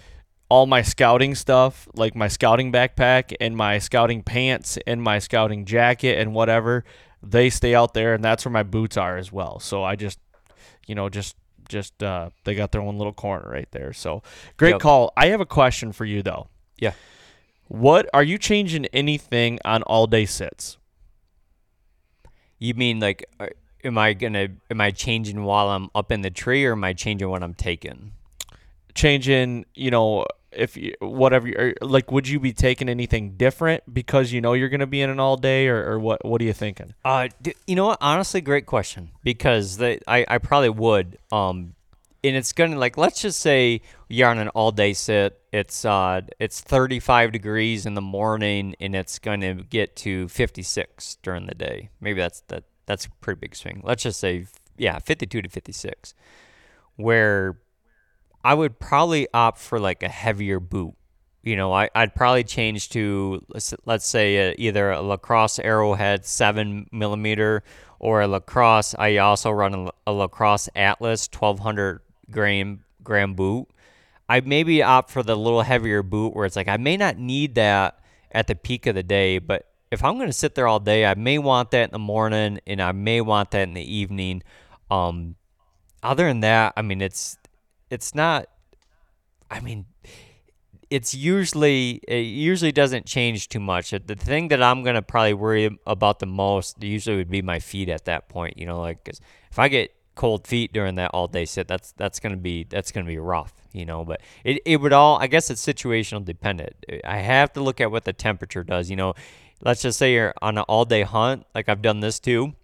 [0.49, 5.64] all my scouting stuff, like my scouting backpack and my scouting pants and my scouting
[5.64, 6.85] jacket and whatever,
[7.23, 9.59] they stay out there, and that's where my boots are as well.
[9.59, 10.19] So I just,
[10.87, 11.37] you know, just
[11.69, 13.93] just uh, they got their own little corner right there.
[13.93, 14.23] So
[14.57, 14.81] great Yep.
[14.81, 15.12] call.
[15.17, 16.49] I have a question for you though.
[16.79, 16.93] Yeah.
[17.69, 20.79] What are you changing anything on all day sits?
[22.59, 23.49] You mean like, uh,
[23.85, 26.93] am I gonna, am I changing while I'm up in the tree, or am I
[26.93, 28.12] changing when I'm taking?
[28.95, 30.25] changing, you know,
[30.57, 34.68] if you, whatever, you- like, would you be taking anything different because you know you're
[34.68, 36.24] going to be in an all day, or, or what?
[36.24, 36.94] What are you thinking?
[37.04, 37.28] Uh,
[37.66, 37.98] you know what?
[38.00, 41.18] Honestly, great question because the, I, I probably would.
[41.30, 41.74] Um,
[42.24, 45.38] and it's gonna like let's just say you're on an all day sit.
[45.52, 51.46] It's uh it's 35 degrees in the morning and it's gonna get to 56 during
[51.46, 51.90] the day.
[52.00, 53.80] Maybe that's that that's a pretty big swing.
[53.84, 54.46] Let's just say
[54.76, 56.14] yeah, 52 to 56.
[56.96, 57.59] Where
[58.47, 60.94] I would probably opt for like a heavier boot.
[61.42, 66.24] You know, I, I'd probably change to let's, let's say uh either a LaCrosse Aerohead
[66.24, 67.64] seven millimeter
[67.99, 68.94] or a lacrosse.
[68.97, 73.66] I also run a, a lacrosse Atlas 1200 gram gram boot.
[74.28, 77.57] I maybe opt for the little heavier boot where it's like I may not need
[77.57, 77.99] that
[78.30, 81.05] at the peak of the day, but if I'm going to sit there all day,
[81.05, 84.44] I may want that in the morning and I may want that in the evening.
[84.88, 85.34] Um,
[86.01, 87.38] other than that, I mean, it's
[87.91, 88.49] it's not.
[89.51, 89.87] I mean,
[90.91, 93.91] it's usually it usually doesn't change too much.
[93.91, 97.89] The thing that I'm gonna probably worry about the most usually would be my feet
[97.89, 98.59] at that point.
[98.59, 99.09] You know, like
[99.51, 102.93] if I get cold feet during that all day sit, that's that's gonna be that's
[102.93, 103.53] gonna be rough.
[103.72, 106.74] You know, but it, it would all I guess it's situational dependent.
[107.05, 108.91] I have to look at what the temperature does.
[108.91, 109.14] You know,
[109.62, 112.55] let's just say you're on an all day hunt, like I've done this too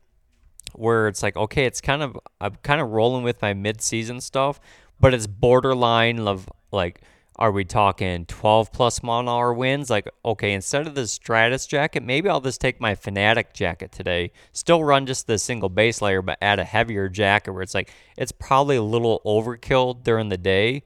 [0.75, 4.61] where it's like okay it's kind of i'm kind of rolling with my mid-season stuff
[5.03, 7.03] but it's borderline of like
[7.37, 9.91] are we talking 12 plus mile an hour winds?
[9.91, 14.33] Like okay instead of the stratus jacket maybe i'll just take my fanatic jacket today.
[14.53, 17.93] Still run just the single base layer but add a heavier jacket where it's like
[18.17, 20.85] it's probably a little overkill during the day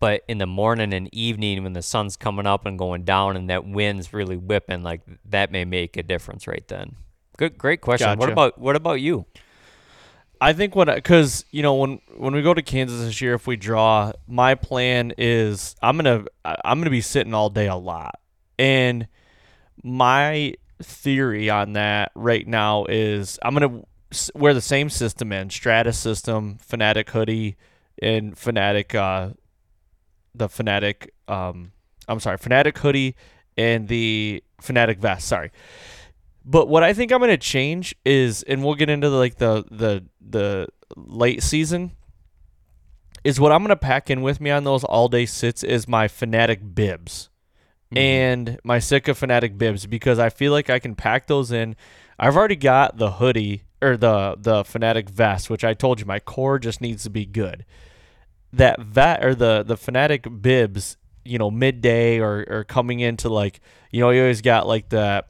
[0.00, 3.48] but in the morning and evening when the sun's coming up and going down and
[3.48, 6.96] that wind's really whipping like that may make a difference right then.
[7.38, 8.18] Good great question.
[8.18, 9.24] What about what about you
[10.40, 13.46] I think what because you know when when we go to Kansas this year, if
[13.46, 18.18] we draw, my plan is I'm gonna I'm gonna be sitting all day a lot,
[18.58, 19.06] and
[19.82, 23.82] my theory on that right now is I'm gonna
[24.34, 27.56] wear the same system in Stratus system, Fanatic hoodie,
[28.00, 29.30] and Fanatic uh,
[30.34, 31.72] the Fanatic um
[32.08, 33.14] I'm sorry Fanatic hoodie
[33.58, 35.28] and the Fanatic vest.
[35.28, 35.50] Sorry.
[36.44, 39.64] But what I think I'm gonna change is, and we'll get into the, like the
[39.70, 41.92] the the late season,
[43.24, 46.08] is what I'm gonna pack in with me on those all day sits is my
[46.08, 47.30] Fanatic bibs
[47.92, 47.98] mm-hmm.
[47.98, 51.76] and my Sitka Fanatic bibs because I feel like I can pack those in.
[52.18, 56.20] I've already got the hoodie or the the Fanatic vest, which I told you my
[56.20, 57.64] core just needs to be good.
[58.52, 63.60] That vet or the the Fanatic bibs, you know, midday or or coming into like
[63.90, 65.24] you know you always got like the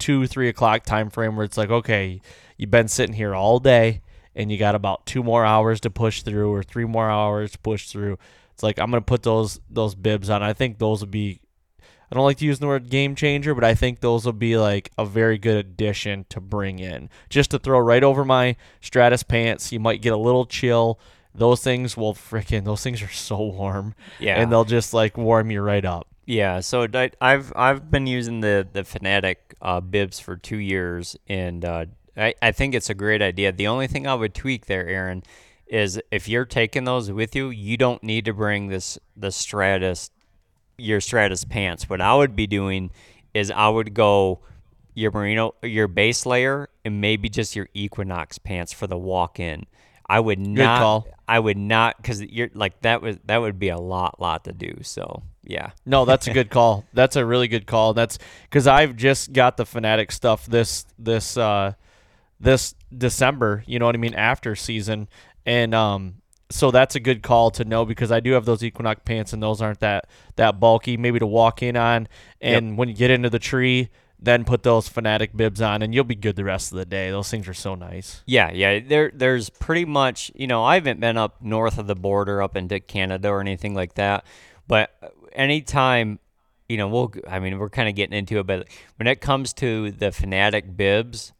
[0.00, 2.20] two three o'clock time frame where it's like okay
[2.56, 4.00] you've been sitting here all day
[4.34, 7.58] and you got about two more hours to push through or three more hours to
[7.58, 8.18] push through.
[8.52, 10.42] It's like i'm gonna put those those bibs on.
[10.42, 11.40] I think those would be
[11.80, 14.56] i don't like to use the word game changer but i think those will be
[14.58, 17.08] like a very good addition to bring in.
[17.28, 20.98] Just to throw right over my stratus pants you might get a little chill.
[21.34, 23.94] Those things will freaking those things are so warm.
[24.18, 24.40] Yeah.
[24.40, 26.86] and they'll just like warm you right up Yeah, so
[27.20, 32.34] I've I've been using the the Fanatic uh, bibs for two years, and uh, I
[32.40, 33.50] I think it's a great idea.
[33.50, 35.24] The only thing I would tweak there, Aaron,
[35.66, 40.12] is if you're taking those with you, you don't need to bring this the Stratus
[40.78, 41.90] your Stratus pants.
[41.90, 42.92] What I would be doing
[43.34, 44.38] is I would go
[44.94, 49.66] your merino your base layer and maybe just your Equinox pants for the walk in.
[50.08, 51.08] I would not call.
[51.26, 54.52] I would not because you're like that was that would be a lot lot to
[54.52, 54.78] do.
[54.82, 55.70] So yeah.
[55.86, 56.84] No, that's a good call.
[56.92, 57.94] That's a really good call.
[57.94, 61.74] That's because I've just got the Fanatic stuff this this uh
[62.38, 63.64] this December.
[63.66, 64.14] You know what I mean?
[64.14, 65.08] After season,
[65.46, 66.16] and um,
[66.50, 69.42] so that's a good call to know because I do have those Equinox pants, and
[69.42, 70.96] those aren't that that bulky.
[70.96, 72.08] Maybe to walk in on,
[72.40, 73.88] and when you get into the tree,
[74.18, 77.10] then put those Fanatic bibs on, and you'll be good the rest of the day.
[77.10, 78.22] Those things are so nice.
[78.26, 78.80] Yeah, yeah.
[78.80, 82.56] There, there's pretty much, you know, I haven't been up north of the border, up
[82.56, 84.24] into Canada or anything like that.
[84.66, 84.92] But
[85.32, 86.18] anytime,
[86.68, 89.52] you know, we'll, I mean, we're kind of getting into it, but when it comes
[89.54, 91.32] to the Fanatic bibs,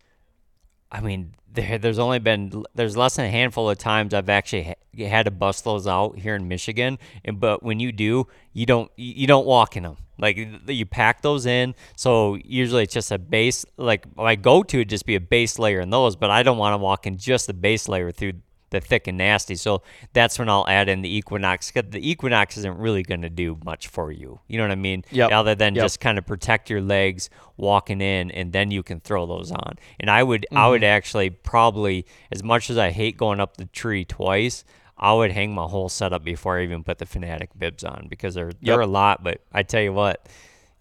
[0.91, 4.62] I mean, there, there's only been there's less than a handful of times I've actually
[4.64, 6.99] ha- had to bust those out here in Michigan.
[7.24, 9.97] And but when you do, you don't you don't walk in them.
[10.18, 10.36] Like
[10.66, 11.74] you pack those in.
[11.97, 13.64] So usually it's just a base.
[13.76, 16.14] Like my go-to would just be a base layer in those.
[16.14, 18.34] But I don't want to walk in just the base layer through
[18.71, 19.55] the thick and nasty.
[19.57, 21.71] So that's when I'll add in the Equinox.
[21.71, 24.41] 'cause the Equinox isn't really going to do much for you.
[24.49, 25.05] You know what I mean?
[25.11, 25.31] Yep.
[25.33, 25.85] Other than Yep.
[25.85, 29.77] just kind of protect your legs walking in, and then you can throw those on.
[29.99, 30.71] And I would, I Mm-hmm.
[30.71, 34.64] would actually probably, as much as I hate going up the tree twice.
[35.03, 38.35] I would hang my whole setup before I even put the Fanatic bibs on because
[38.35, 39.25] they're they're a lot.
[39.25, 40.29] But I tell you what,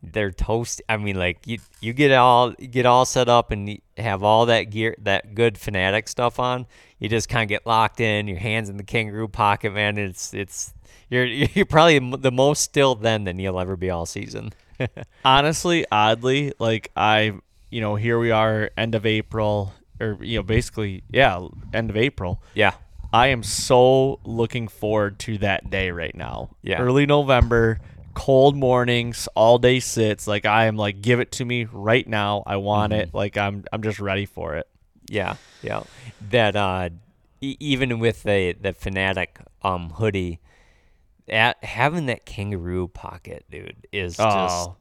[0.02, 0.82] they're toast.
[0.88, 4.46] I mean, like you you get all you get all set up and have all
[4.48, 6.66] that gear, that good Fanatic stuff on.
[7.00, 8.28] You just kind of get locked in.
[8.28, 9.98] Your hands in the kangaroo pocket, man.
[9.98, 10.74] It's it's
[11.10, 14.54] you're you're probably the most still then than you'll ever be all season.
[15.26, 17.34] honestly, oddly, like I,
[17.70, 21.98] you know, here we are, end of April, or you know, basically, yeah, end of
[21.98, 22.42] April.
[22.54, 22.74] yeah,
[23.12, 26.52] I am so looking forward to that day right now.
[26.62, 26.82] Yeah.
[26.82, 27.80] Early November,
[28.14, 30.28] cold mornings, all day sits.
[30.28, 32.44] Like I am like, give it to me right now.
[32.46, 33.02] I want Mm-hmm.
[33.02, 33.14] it.
[33.14, 34.68] Like I'm I'm just ready for it.
[35.10, 35.84] yeah, yeah.
[36.30, 36.90] That uh,
[37.42, 40.40] e- even with the the Fanatic um hoodie,
[41.28, 44.68] at having that kangaroo pocket, dude, is just.
[44.70, 44.76] Oh,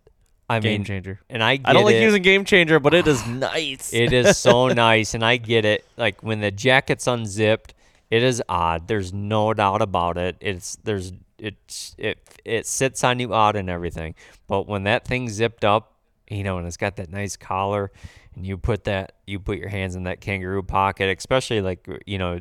[0.51, 1.20] I game mean, changer.
[1.29, 2.03] and I get I don't like it.
[2.03, 3.93] using game changer, but it is nice.
[3.93, 5.85] It is so nice, and I get it.
[5.99, 7.74] Like when the jacket's unzipped,
[8.11, 8.89] it is odd.
[8.89, 10.37] There's no doubt about it.
[10.41, 14.14] It's there's it's it it sits on you odd and everything.
[14.47, 15.95] But when that thing's zipped up,
[16.28, 17.91] you know, and it's got that nice collar,
[18.34, 22.18] and you put that you put your hands in that kangaroo pocket, especially like you
[22.18, 22.41] know,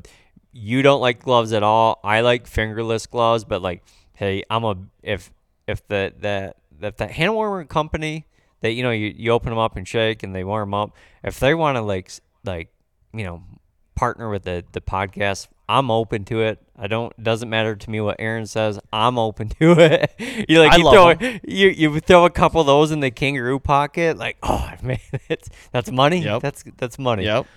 [0.51, 1.99] you don't like gloves at all.
[2.03, 3.83] I like fingerless gloves, but like,
[4.13, 5.31] hey, I'm a if
[5.67, 8.25] if the the if the hand warmer company
[8.61, 11.39] that you know you, you open them up and shake and they warm up if
[11.39, 12.11] they want to like
[12.43, 12.69] like
[13.13, 13.43] you know
[13.97, 17.99] partner with the the podcast i'm open to it i don't doesn't matter to me
[17.99, 20.11] what aaron says i'm open to it
[20.47, 23.59] you like I you throw you you throw a couple of those in the kangaroo
[23.59, 26.41] pocket like oh man it's that's money Yep.
[26.43, 27.47] that's that's money Yep.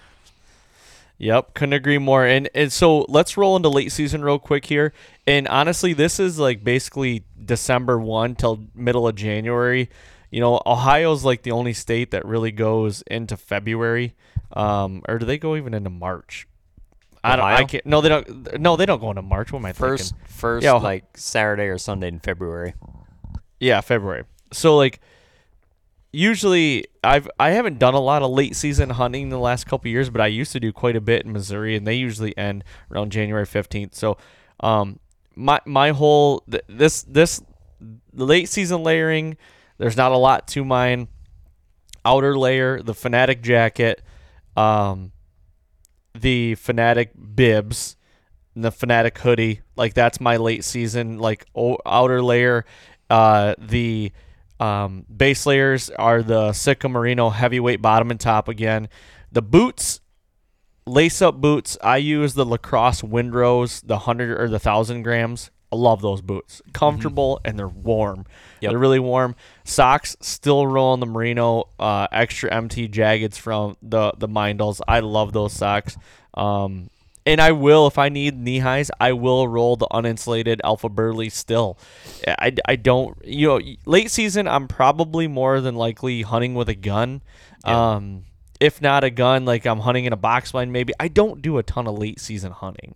[1.18, 2.24] Yep, couldn't agree more.
[2.24, 4.95] And and so let's roll into late season real quick here.
[5.26, 9.91] And honestly, this is like basically December one till middle of January.
[10.31, 14.14] You know, Ohio's like the only state that really goes into February.
[14.53, 16.47] Um, or do they go even into March?
[17.22, 17.45] I don't.
[17.45, 17.85] I can't.
[17.85, 18.61] No, they don't.
[18.61, 19.53] No, they don't go into March.
[19.53, 20.26] What am I first thinking?
[20.28, 22.72] first Yeah, like saturday or sunday in february
[23.59, 24.24] Yeah, February.
[24.52, 25.01] So like
[26.12, 30.11] usually I've I haven't done a lot of late season hunting the last couple years,
[30.11, 33.12] but I used to do quite a bit in Missouri and they usually end around
[33.12, 33.94] January 15th.
[33.94, 34.16] So
[34.61, 34.98] um
[35.36, 37.43] my my whole th- this this
[38.15, 39.36] late season layering
[39.81, 41.09] there's not a lot to mine.
[42.05, 44.02] Outer layer, the Fanatic jacket,
[44.57, 45.12] um
[46.15, 47.97] the Fanatic bibs,
[48.55, 49.61] the Fanatic hoodie.
[49.77, 52.65] Like that's my late season like o- outer layer.
[53.09, 54.12] Uh, the
[54.61, 58.89] um, base layers are the Sitka Merino heavyweight bottom and top again.
[59.32, 60.01] The boots,
[60.86, 61.78] lace up boots.
[61.82, 65.51] I use the Lacrosse Windrows, the hundred or the thousand grams.
[65.72, 66.60] I love those boots.
[66.72, 68.26] Comfortable and they're warm.
[68.60, 68.70] Yep.
[68.70, 69.36] They're really warm.
[69.64, 74.80] Socks still rolling the merino uh, extra MT Jagds from the the Meindls.
[74.86, 75.97] I love those socks.
[76.34, 76.90] Um,
[77.26, 81.78] and I will if I need knee highs, I will roll the uninsulated Alphaburly still.
[82.26, 86.74] I, I don't you know late season I'm probably more than likely hunting with a
[86.74, 87.22] gun.
[87.62, 88.24] Um,
[88.59, 90.92] if not a gun, like I'm hunting in a box blind maybe.
[90.98, 92.94] I don't do a ton of late season hunting.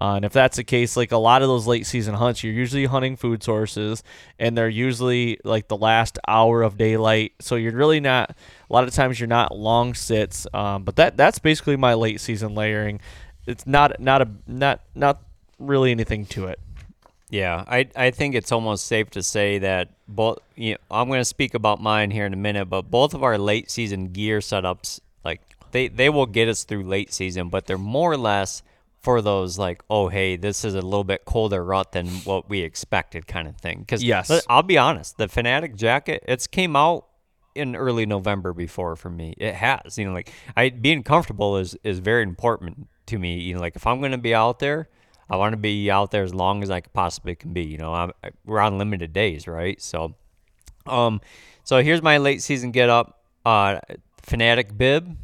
[0.00, 2.52] Uh, and if that's the case, like a lot of those late season hunts, you're
[2.52, 4.02] usually hunting food sources,
[4.38, 7.32] and they're usually like the last hour of daylight.
[7.40, 8.30] So you're really not.
[8.30, 10.46] A lot of times you're not long sits.
[10.54, 13.00] Um, but that that's basically my late season layering.
[13.46, 15.22] It's not not a not not
[15.58, 16.58] really anything to it.
[17.28, 20.38] Yeah, I I think it's almost safe to say that both.
[20.56, 23.22] You know, I'm going to speak about mine here in a minute, but both of
[23.22, 25.40] our late season gear setups, like
[25.70, 28.62] they they will get us through late season, but they're more or less
[29.02, 32.60] for those like, oh hey, this is a little bit colder rut than what we
[32.60, 33.80] expected, kind of thing.
[33.80, 34.30] Because Yes.
[34.48, 37.06] I'll be honest, the Fanatic jacket, it's came out
[37.54, 39.34] in early November before for me.
[39.36, 43.40] It has, you know, like I being comfortable is is very important to me.
[43.40, 44.88] You know, like if I'm going to be out there.
[45.30, 47.62] I want to be out there as long as I possibly can be.
[47.62, 49.80] You know, I'm, I, we're on limited days, right?
[49.80, 50.14] So,
[50.84, 51.22] um,
[51.64, 53.22] so here's my late season get up.
[53.46, 53.80] Uh,
[54.20, 55.16] Fanatic bib,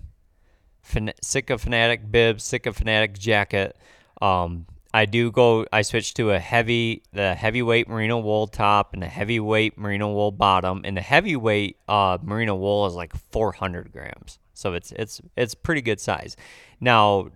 [0.88, 3.76] Fan- Sitka Fanatic bib, Sitka Fanatic jacket.
[4.22, 5.66] Um, I do go.
[5.70, 10.32] I switch to a heavy, the heavyweight merino wool top and a heavyweight merino wool
[10.32, 10.80] bottom.
[10.84, 15.82] And the heavyweight uh, merino wool is like 400 grams, so it's it's it's pretty
[15.82, 16.36] good size.
[16.80, 17.28] Now,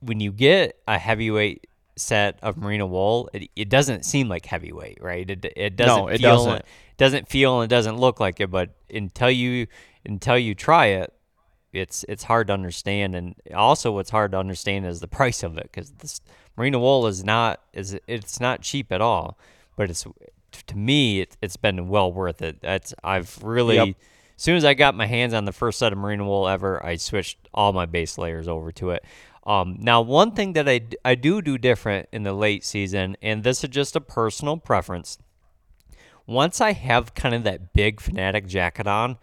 [0.00, 1.66] when you get a heavyweight
[1.96, 5.28] set of merino wool, it, it doesn't seem like heavyweight, right?
[5.28, 6.58] It, it doesn't No, it feel doesn't.
[6.58, 9.66] It doesn't feel and it doesn't look like it, but until you
[10.04, 11.14] until you try it,
[11.72, 13.14] it's it's hard to understand.
[13.14, 16.20] And also, what's hard to understand is the price of it because this
[16.56, 19.38] merino wool is not is it's not cheap at all.
[19.76, 20.06] But it's
[20.66, 22.60] to me, it, it's been well worth it.
[22.60, 23.76] That's I've really.
[23.76, 23.96] Yep.
[24.34, 26.84] As soon as I got my hands on the first set of merino wool ever,
[26.84, 29.04] I switched all my base layers over to it.
[29.44, 33.44] Um, now, one thing that I, I do do different in the late season, and
[33.44, 35.18] this is just a personal preference.
[36.26, 39.16] Once I have kind of that big fanatic jacket on,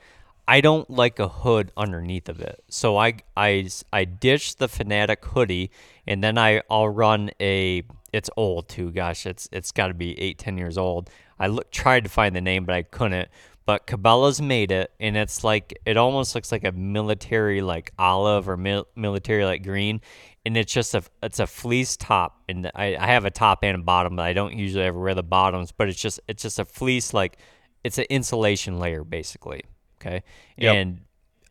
[0.50, 2.64] I don't like a hood underneath of it.
[2.70, 5.70] So I I I ditch the fanatic hoodie,
[6.08, 7.84] and then I, I'll run a.
[8.12, 8.92] It's old too.
[8.92, 11.10] Gosh, it's it's got to be eight ten years old.
[11.40, 13.30] I look tried to find the name, but I couldn't
[13.70, 18.50] but Cabela's made it, and it's like it almost looks like a military like olive
[18.50, 20.02] or mil- military like green,
[20.44, 23.76] and it's just a it's a fleece top, and I, I have a top and
[23.76, 26.58] a bottom, but I don't usually ever wear the bottoms, but it's just it's just
[26.58, 27.38] a fleece like
[27.84, 29.62] it's an insulation layer basically,
[30.02, 30.24] okay,
[30.58, 30.76] Yep.
[30.76, 31.02] and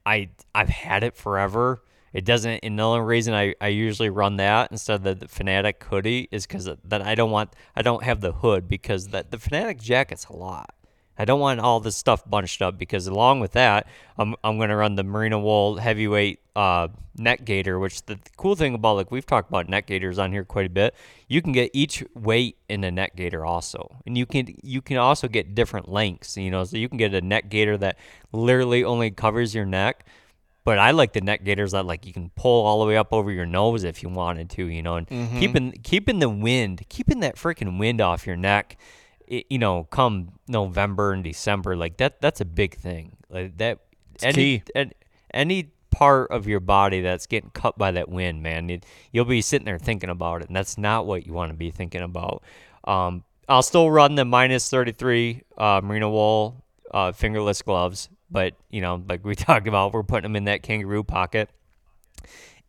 [0.07, 1.83] I I've had it forever.
[2.12, 5.85] It doesn't, and the only reason I, I usually run that instead of the Fanatic
[5.85, 9.39] hoodie is because that I don't want I don't have the hood because that the
[9.39, 10.75] Fanatic jacket's a lot.
[11.19, 14.77] I don't want all this stuff bunched up because along with that, I'm I'm gonna
[14.77, 17.78] run the merino wool heavyweight uh, neck gaiter.
[17.78, 20.70] Which the, cool thing about like we've talked about neck gaiters on here quite a
[20.70, 20.95] bit.
[21.27, 24.97] You can get each weight in a neck gaiter also, and you can you can
[24.97, 26.36] also get different lengths.
[26.36, 27.99] You know, so you can get a neck gaiter that
[28.32, 30.07] literally only covers your neck.
[30.65, 33.12] But I like the neck gaiters that like you can pull all the way up
[33.12, 35.09] over your nose if you wanted to, you know, and
[35.40, 38.77] keeping keeping the wind, keeping that freaking wind off your neck
[39.29, 43.17] you know, come November and December, like that, that's a big thing.
[43.31, 43.81] Like that,
[44.23, 44.63] any, key.
[44.75, 44.93] an-
[45.33, 49.41] any part of your body that's getting cut by that wind, man, it, you'll be
[49.41, 52.43] sitting there thinking about it, and that's not what you want to be thinking about.
[52.85, 58.81] Um, I'll still run the minus 33 uh, merino wool uh, fingerless gloves, but you
[58.81, 61.51] know, like we talked about, we're putting them in that kangaroo pocket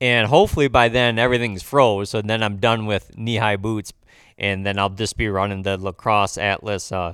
[0.01, 2.09] and hopefully by then everything's froze.
[2.09, 3.91] So then I'm done with knee-high boots,
[4.39, 7.13] and then I'll just be running the Lacrosse Atlas uh,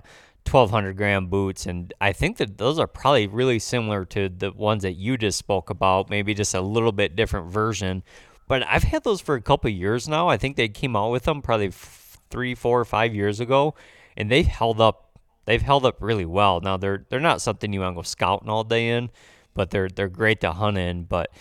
[0.49, 1.65] 1200 gram boots.
[1.65, 5.39] And I think that those are probably really similar to the ones that you just
[5.39, 8.03] spoke about, maybe just a little bit different version.
[8.47, 10.27] But I've had those for a couple years now.
[10.27, 13.73] I think they came out with them probably f- three, four, five years ago,
[14.15, 15.01] and they've held up.
[15.45, 16.61] They've held up really well.
[16.61, 19.09] Now they're they're not something you want to go scouting all day in,
[19.55, 21.03] but they're they're great to hunt in.
[21.03, 21.31] But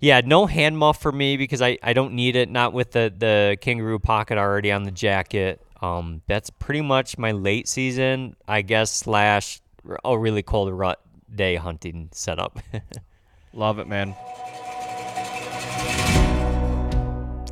[0.00, 2.48] yeah, no hand muff for me because I, I don't need it.
[2.48, 5.60] Not with the, the kangaroo pocket already on the jacket.
[5.82, 9.60] Um, that's pretty much my late season, I guess, slash
[10.04, 11.00] a really cold rut
[11.34, 12.58] day hunting setup.
[13.52, 14.14] Love it, man.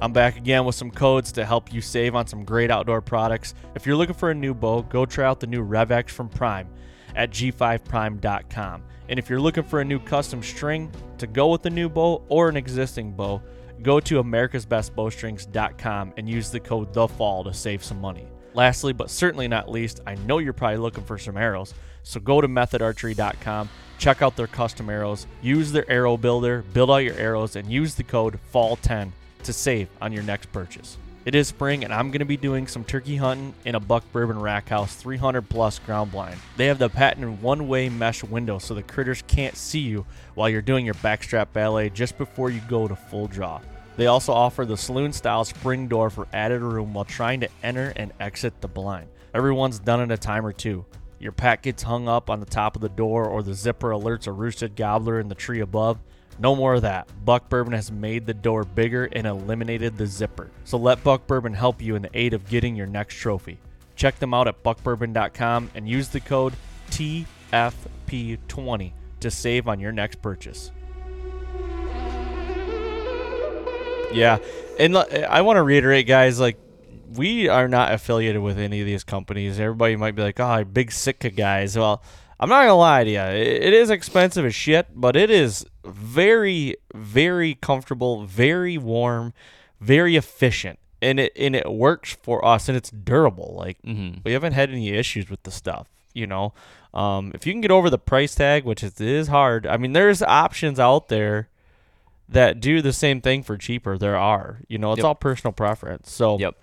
[0.01, 3.55] I'm back again with some codes to help you save on some great outdoor products.
[3.75, 6.69] If you're looking for a new bow, go try out the new RevX from Prime
[7.17, 8.83] at g5prime.com.
[9.09, 12.23] And if you're looking for a new custom string to go with a new bow
[12.29, 13.41] or an existing bow,
[13.83, 18.27] go to americasbestbowstrings.com and use the code THEFALL to save some money.
[18.55, 22.41] Lastly, but certainly not least, I know you're probably looking for some arrows, so go
[22.41, 23.69] to methodarchery.com,
[23.99, 27.95] check out their custom arrows, use their arrow builder, build out your arrows, and use
[27.95, 29.11] the code FALL10
[29.43, 30.97] to save on your next purchase.
[31.27, 34.05] It is spring, and I'm going to be doing some turkey hunting in a Buck
[34.13, 36.37] Bourbon Rack House 300 plus ground blind.
[36.57, 40.49] They have the patented one way mesh window so the critters can't see you while
[40.49, 43.61] you're doing your backstrap ballet just before you go to full draw.
[43.97, 47.93] They also offer the saloon style spring door for added room while trying to enter
[47.97, 49.09] and exit the blind.
[49.35, 50.85] Everyone's done it a time or two.
[51.19, 54.29] Your pack gets hung up on the top of the door, or the zipper alerts
[54.29, 55.99] a roosted gobbler in the tree above.
[56.39, 57.09] No more of that.
[57.25, 60.51] Buck Bourbon has made the door bigger and eliminated the zipper.
[60.65, 63.59] So let Buck Bourbon help you in the aid of getting your next trophy.
[63.95, 66.53] Check them out at buckbourbon.com and use the code
[66.91, 70.71] TFP20 to save on your next purchase.
[74.13, 74.39] Yeah,
[74.79, 76.59] and I want to reiterate, guys, like
[77.15, 79.59] we are not affiliated with any of these companies.
[79.59, 82.03] Everybody might be like, "Oh, big Sitka guys." Well,
[82.39, 83.21] I'm not gonna lie to you.
[83.21, 89.33] It is expensive as shit, but it is very, very comfortable, very warm,
[89.81, 93.55] very efficient, and it and it works for us, and it's durable.
[93.57, 94.21] Like Mm-hmm.
[94.25, 95.87] we haven't had any issues with the stuff.
[96.15, 96.55] You know,
[96.95, 99.67] um, if you can get over the price tag, which is, is hard.
[99.67, 101.49] I mean, there's options out there
[102.29, 103.99] that do the same thing for cheaper.
[103.99, 104.61] There are.
[104.69, 105.05] You know, it's Yep.
[105.05, 106.11] all personal preference.
[106.11, 106.57] So Yep.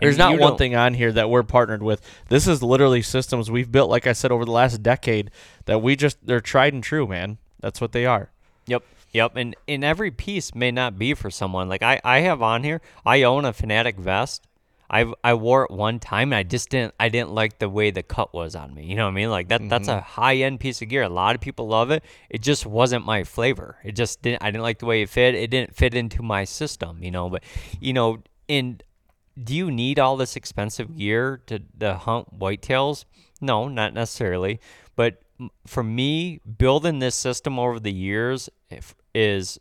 [0.00, 2.02] there's not one thing on here that we're partnered with.
[2.28, 5.30] This is literally systems we've built, like I said, over the last decade
[5.66, 7.38] that we just they're tried and true, man.
[7.60, 8.30] That's what they are.
[8.66, 8.82] Yep.
[9.12, 9.36] Yep.
[9.36, 11.68] And and every piece may not be for someone.
[11.68, 14.46] Like I, I have on here, I own a Fanatic vest.
[14.88, 17.90] I I wore it one time and I just didn't I didn't like the way
[17.90, 18.84] the cut was on me.
[18.84, 19.30] You know what I mean?
[19.30, 20.20] Like that that's a mm-hmm.
[20.20, 21.02] high end piece of gear.
[21.02, 22.04] A lot of people love it.
[22.30, 23.78] It just wasn't my flavor.
[23.84, 25.34] It just didn't I didn't like the way it fit.
[25.34, 27.42] It didn't fit into my system, you know, but
[27.80, 28.80] you know, in
[29.42, 33.04] do you need all this expensive gear to, to hunt whitetails?
[33.40, 34.60] No, not necessarily.
[34.94, 35.20] But
[35.66, 39.58] for me, building this system over the years if, is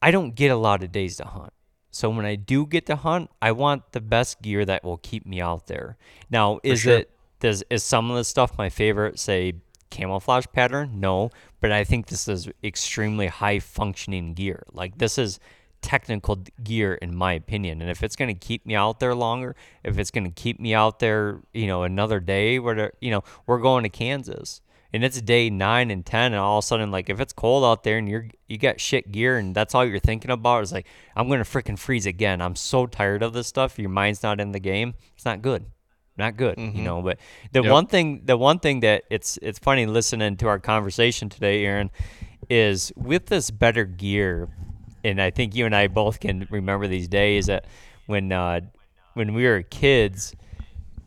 [0.00, 1.52] I don't get a lot of days to hunt.
[1.90, 5.26] So when I do get to hunt, I want the best gear that will keep
[5.26, 5.96] me out there.
[6.30, 6.98] Now, is sure.
[6.98, 7.10] it
[7.40, 9.18] does is some of the stuff my favorite?
[9.18, 9.54] Say
[9.90, 11.00] camouflage pattern?
[11.00, 11.30] No,
[11.60, 14.64] but I think this is extremely high functioning gear.
[14.72, 15.38] Like this is
[15.82, 17.82] technical gear in my opinion.
[17.82, 19.54] And if it's going to keep me out there longer,
[19.84, 23.22] if it's going to keep me out there, you know, another day where you know,
[23.46, 26.90] we're going to Kansas and it's day 9 and 10 and all of a sudden
[26.90, 29.84] like if it's cold out there and you're you got shit gear and that's all
[29.84, 30.86] you're thinking about is like
[31.16, 32.40] I'm going to freaking freeze again.
[32.40, 33.78] I'm so tired of this stuff.
[33.78, 34.94] Your mind's not in the game.
[35.14, 35.66] It's not good.
[36.18, 36.84] Not good, you mm-hmm.
[36.84, 37.18] know, but
[37.52, 37.72] the Yep.
[37.72, 41.90] one thing the one thing that it's it's funny listening to our conversation today, Aaron,
[42.50, 44.50] is with this better gear,
[45.04, 47.66] and I think you and I both can remember these days that
[48.06, 48.60] when uh,
[49.14, 50.34] when we were kids,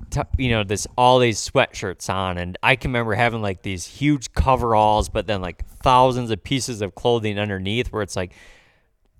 [0.09, 3.85] t- you know, this all these sweatshirts on, and I can remember having like these
[3.85, 8.33] huge coveralls, but then like thousands of pieces of clothing underneath, where it's like.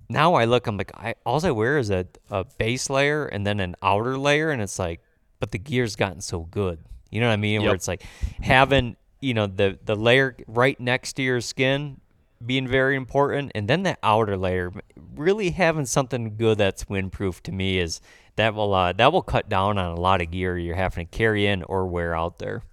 [0.07, 3.43] Now I look, I'm like, I all I wear is a, a base layer and
[3.43, 5.01] then an outer layer, and it's like,
[5.39, 6.77] but the gear's gotten so good.
[7.09, 7.61] You know what I mean?
[7.63, 8.03] Where it's like
[8.39, 11.99] having, you know, the the layer right next to your skin
[12.43, 14.71] being very important, and then that outer layer,
[15.15, 18.01] really having something good that's windproof to me is
[18.35, 21.17] that will uh, that will cut down on a lot of gear you're having to
[21.17, 22.63] carry in or wear out there.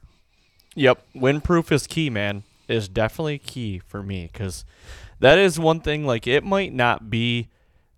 [0.75, 2.45] Yep, windproof is key, man.
[2.69, 4.65] Is definitely key for me because
[5.21, 6.07] that is one thing.
[6.07, 7.49] Like it might not be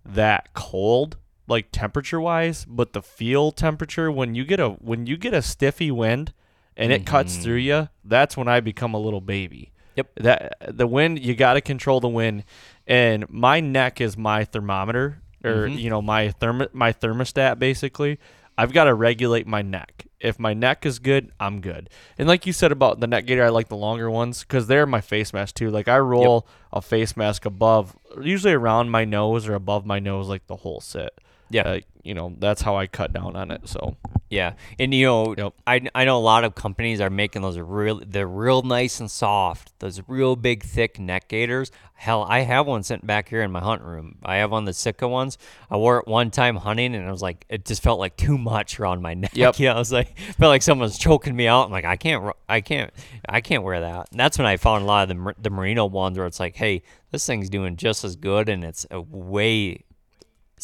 [0.05, 1.17] that cold,
[1.47, 5.43] like temperature wise, but the feel temperature when you get a when you get a
[5.43, 6.33] stiffy wind
[6.77, 9.71] and it cuts through you, that's when I become a little baby.
[9.97, 10.15] Yep.
[10.17, 12.45] That the wind you got to control the wind,
[12.87, 15.79] and my neck is my thermometer or mm-hmm.
[15.79, 18.19] you know my therm my thermostat basically.
[18.57, 20.07] I've got to regulate my neck.
[20.21, 21.91] If my neck is good, I'm good.
[22.17, 24.87] And like you said about the neck gaiter, I like the longer ones because they're
[24.87, 25.71] my face mask too.
[25.71, 30.29] Like I roll a face mask above, usually around my nose or above my nose,
[30.29, 31.19] like the whole sit.
[31.55, 31.63] Yeah.
[31.63, 33.67] Uh, you know that's how I cut down on it.
[33.67, 33.97] So
[34.29, 35.55] Yeah, and you know, Yep.
[35.67, 39.11] I, I know a lot of companies are making those real, they're real nice and
[39.11, 39.73] soft.
[39.79, 41.71] Those real big, thick neck gaiters.
[41.95, 44.19] Hell, I have one sitting back here in my hunt room.
[44.25, 45.39] I have one of the Sitka ones.
[45.71, 48.37] I wore it one time hunting, and I was like, it just felt like too
[48.37, 49.35] much around my neck.
[49.35, 49.59] Yep.
[49.59, 51.67] Yeah, I was like, felt like someone was choking me out.
[51.67, 52.93] I'm like, I can't, I can't,
[53.29, 54.09] I can't wear that.
[54.11, 56.57] And that's when I found a lot of the the merino ones where it's like,
[56.57, 56.83] hey,
[57.13, 59.85] this thing's doing just as good, and it's a way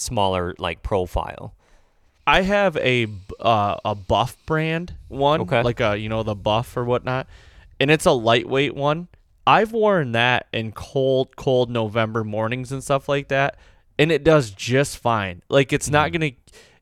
[0.00, 1.54] smaller like profile.
[2.26, 3.06] I have a
[3.40, 5.62] uh, a buff brand one, Okay.
[5.62, 7.26] like a you know the buff or whatnot,
[7.80, 9.08] and it's a lightweight one.
[9.46, 13.56] I've worn that in cold, cold November mornings and stuff like that,
[13.98, 15.42] and it does just fine.
[15.48, 16.32] Like it's not gonna,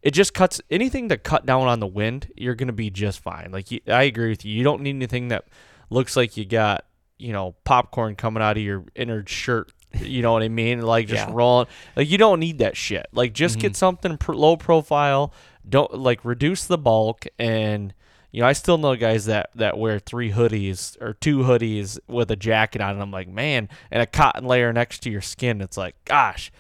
[0.03, 2.31] it just cuts anything to cut down on the wind.
[2.37, 3.51] You're gonna be just fine.
[3.53, 4.53] Like you, I agree with you.
[4.53, 5.47] You don't need anything that
[5.89, 6.85] looks like you got
[7.17, 9.73] you know popcorn coming out of your inner shirt.
[10.01, 10.83] You know what I mean?
[10.83, 11.35] Like just Yeah.
[11.35, 11.67] rolling.
[11.97, 13.07] Like you don't need that shit.
[13.13, 13.77] Like just get mm-hmm.
[13.77, 15.33] something pr- low profile.
[15.69, 17.93] Don't like reduce the bulk and
[18.31, 22.31] you know I still know guys that that wear three hoodies or two hoodies with
[22.31, 25.61] a jacket on and I'm like, "Man, and a cotton layer next to your skin."
[25.63, 26.53] It's like, "Gosh,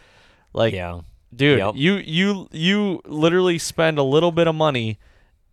[0.55, 1.01] Like, yeah.
[1.35, 1.75] dude, Yep.
[1.77, 4.99] you you you literally spend a little bit of money,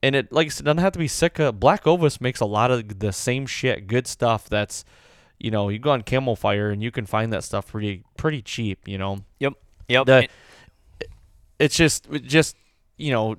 [0.02, 1.52] and it like I said, doesn't have to be Sitka.
[1.52, 4.48] Black Ovis makes a lot of the same shit, good stuff.
[4.50, 4.86] That's
[5.40, 8.88] you know, you go on Camofire and you can find that stuff pretty pretty cheap.
[8.88, 9.54] You know, Yep.
[9.88, 10.06] Yep.
[10.06, 10.28] the
[11.60, 12.56] it's just just
[12.98, 13.38] you know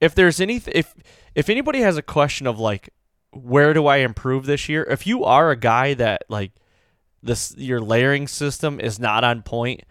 [0.00, 0.94] if there's any if
[1.34, 2.90] if anybody has a question of like
[3.32, 6.52] where do I improve this year if you are a guy that like
[7.22, 9.82] this your layering system is not on point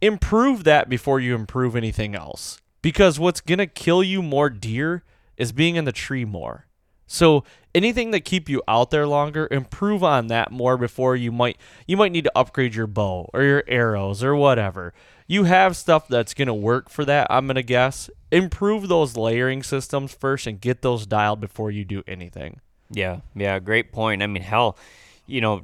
[0.00, 5.02] improve that before you improve anything else because what's going to kill you more deer
[5.36, 6.65] is being in the tree more
[7.06, 11.58] so anything that keep you out there longer, improve on that more before you might
[11.86, 14.92] you might need to upgrade your bow or your arrows or whatever.
[15.28, 18.08] You have stuff that's going to work for that, I'm going to guess.
[18.30, 22.60] Improve those layering systems first and get those dialed before you do anything.
[22.90, 24.22] Yeah, yeah, great point.
[24.22, 24.78] I mean, hell,
[25.26, 25.62] you know,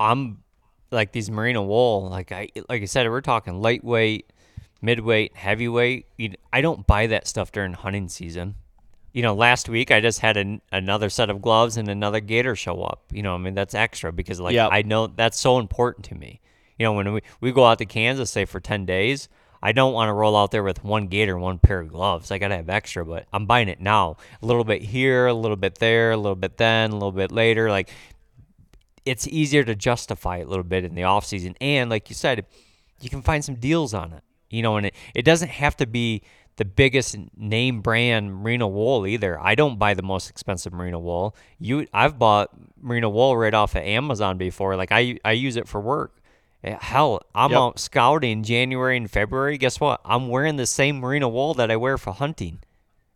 [0.00, 0.42] I'm
[0.90, 2.08] like these merino wool.
[2.08, 4.32] Like I, like I said, we're talking lightweight,
[4.82, 6.06] midweight, heavyweight.
[6.52, 8.56] I don't buy that stuff during hunting season.
[9.14, 12.54] You know, last week I just had an, another set of gloves and another gaiter
[12.54, 13.04] show up.
[13.10, 14.68] You know, I mean that's extra because like Yep.
[14.70, 16.42] I know that's so important to me.
[16.78, 19.28] You know, when we we go out to Kansas, say for ten days.
[19.62, 22.30] I don't want to roll out there with one gaiter, one pair of gloves.
[22.30, 24.18] I gotta have extra, but I'm buying it now.
[24.42, 27.32] A little bit here, a little bit there, a little bit then, a little bit
[27.32, 27.70] later.
[27.70, 27.88] Like
[29.06, 31.54] it's easier to justify it a little bit in the off season.
[31.60, 32.44] And like you said,
[33.00, 34.22] you can find some deals on it.
[34.50, 36.22] You know, and it, it doesn't have to be
[36.56, 39.40] the biggest name brand merino wool either.
[39.40, 41.34] I don't buy the most expensive merino wool.
[41.58, 42.50] You I've bought
[42.80, 44.76] merino wool right off of Amazon before.
[44.76, 46.20] Like I I use it for work.
[46.62, 47.58] Eh, Hell, I'm Yep.
[47.60, 49.58] out scouting January and February.
[49.58, 50.00] Guess what?
[50.04, 52.60] I'm wearing the same merino wool that I wear for hunting.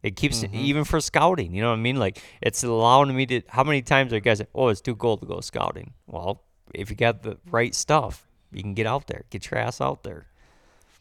[0.02, 1.55] It keeps even for scouting.
[1.55, 1.97] You know what I mean?
[1.97, 3.43] Like it's allowing me to.
[3.48, 4.40] How many times are guys?
[4.55, 5.93] Oh, it's too cold to go scouting.
[6.06, 6.43] Well,
[6.74, 9.24] if you got the right stuff, you can get out there.
[9.31, 10.27] Get your ass out there.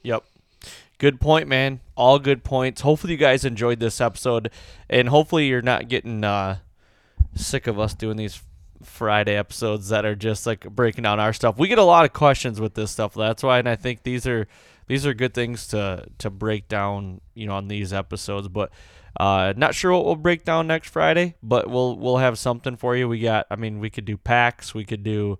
[0.03, 0.23] Yep.
[0.99, 1.81] Good point, man.
[1.95, 2.81] All good points.
[2.81, 4.49] Hopefully you guys enjoyed this episode
[4.89, 6.57] and hopefully you're not getting uh
[7.35, 8.41] sick of us doing these
[8.81, 11.57] Friday episodes that are just like breaking down our stuff.
[11.59, 13.13] We get a lot of questions with this stuff.
[13.13, 14.47] That's why and I think these are
[14.87, 18.71] these are good things to to break down, you know, on these episodes, but
[19.19, 22.95] uh not sure what we'll break down next Friday, but we'll we'll have something for
[22.95, 23.07] you.
[23.07, 25.37] We got I mean, we could do packs, we could do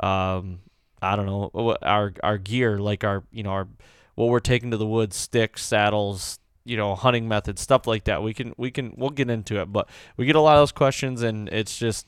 [0.00, 0.60] um
[1.02, 3.68] I don't know, our our gear like our, you know, our
[4.14, 8.22] what we're taking to the woods, sticks, saddles, you know, hunting methods, stuff like that.
[8.22, 10.72] We can we can we'll get into it, but we get a lot of those
[10.72, 12.06] questions and it's just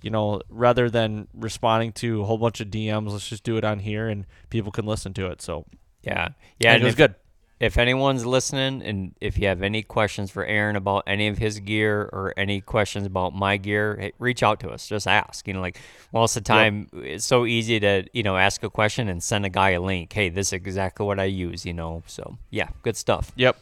[0.00, 3.64] you know, rather than responding to a whole bunch of DMs, let's just do it
[3.64, 5.42] on here and people can listen to it.
[5.42, 5.66] So
[6.02, 6.28] Yeah,
[6.60, 7.14] yeah, it was if, good.
[7.60, 11.58] If anyone's listening, and if you have any questions for Aaron about any of his
[11.58, 14.86] gear or any questions about my gear, reach out to us.
[14.86, 15.46] Just ask.
[15.48, 15.80] You know, like
[16.12, 19.44] most of the time, it's so easy to you know ask a question and send
[19.44, 20.12] a guy a link.
[20.12, 21.66] Hey, this is exactly what I use.
[21.66, 23.32] You know, so yeah, good stuff.
[23.34, 23.58] Yep.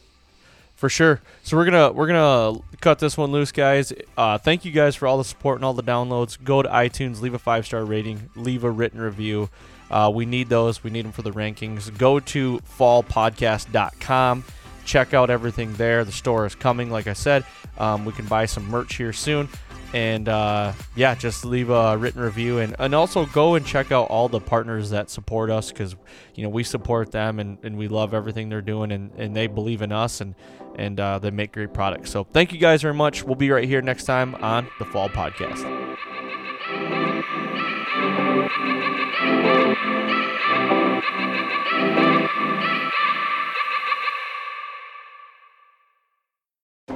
[0.75, 1.21] For sure.
[1.41, 3.91] So we're gonna we're gonna cut this one loose, guys.
[4.15, 6.41] Uh, thank you guys for all the support and all the downloads.
[6.43, 9.49] Go to iTunes, leave a five star rating, leave a written review.
[9.89, 10.83] Uh, we need those.
[10.83, 11.95] We need them for the rankings.
[11.97, 14.43] Go to fallpodcast.com.
[14.85, 16.05] Check out everything there.
[16.05, 16.89] The store is coming.
[16.89, 17.45] Like I said,
[17.77, 19.49] um, we can buy some merch here soon.
[19.93, 24.09] And uh, yeah, just leave a written review and, and also go and check out
[24.09, 25.95] all the partners that support us because
[26.35, 29.47] you know we support them and, and we love everything they're doing and, and they
[29.47, 30.35] believe in us and
[30.75, 32.11] and uh, they make great products.
[32.11, 33.23] So thank you guys very much.
[33.23, 35.63] We'll be right here next time on the Fall Podcast.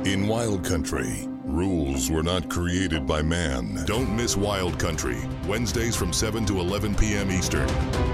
[0.04, 3.86] In Wild Country, rules were not created by man.
[3.86, 7.32] Don't miss Wild Country, Wednesdays from 7 to 11 p.m.
[7.32, 7.68] Eastern.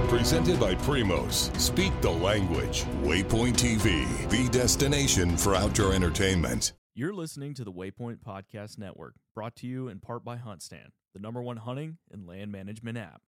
[0.08, 1.58] Presented by Primos.
[1.60, 2.84] Speak the language.
[3.04, 6.74] Waypoint TV, the destination for outdoor entertainment.
[6.94, 11.20] You're listening to the Waypoint Podcast Network, brought to you in part by HuntStand, the
[11.20, 13.22] number one hunting and land management app.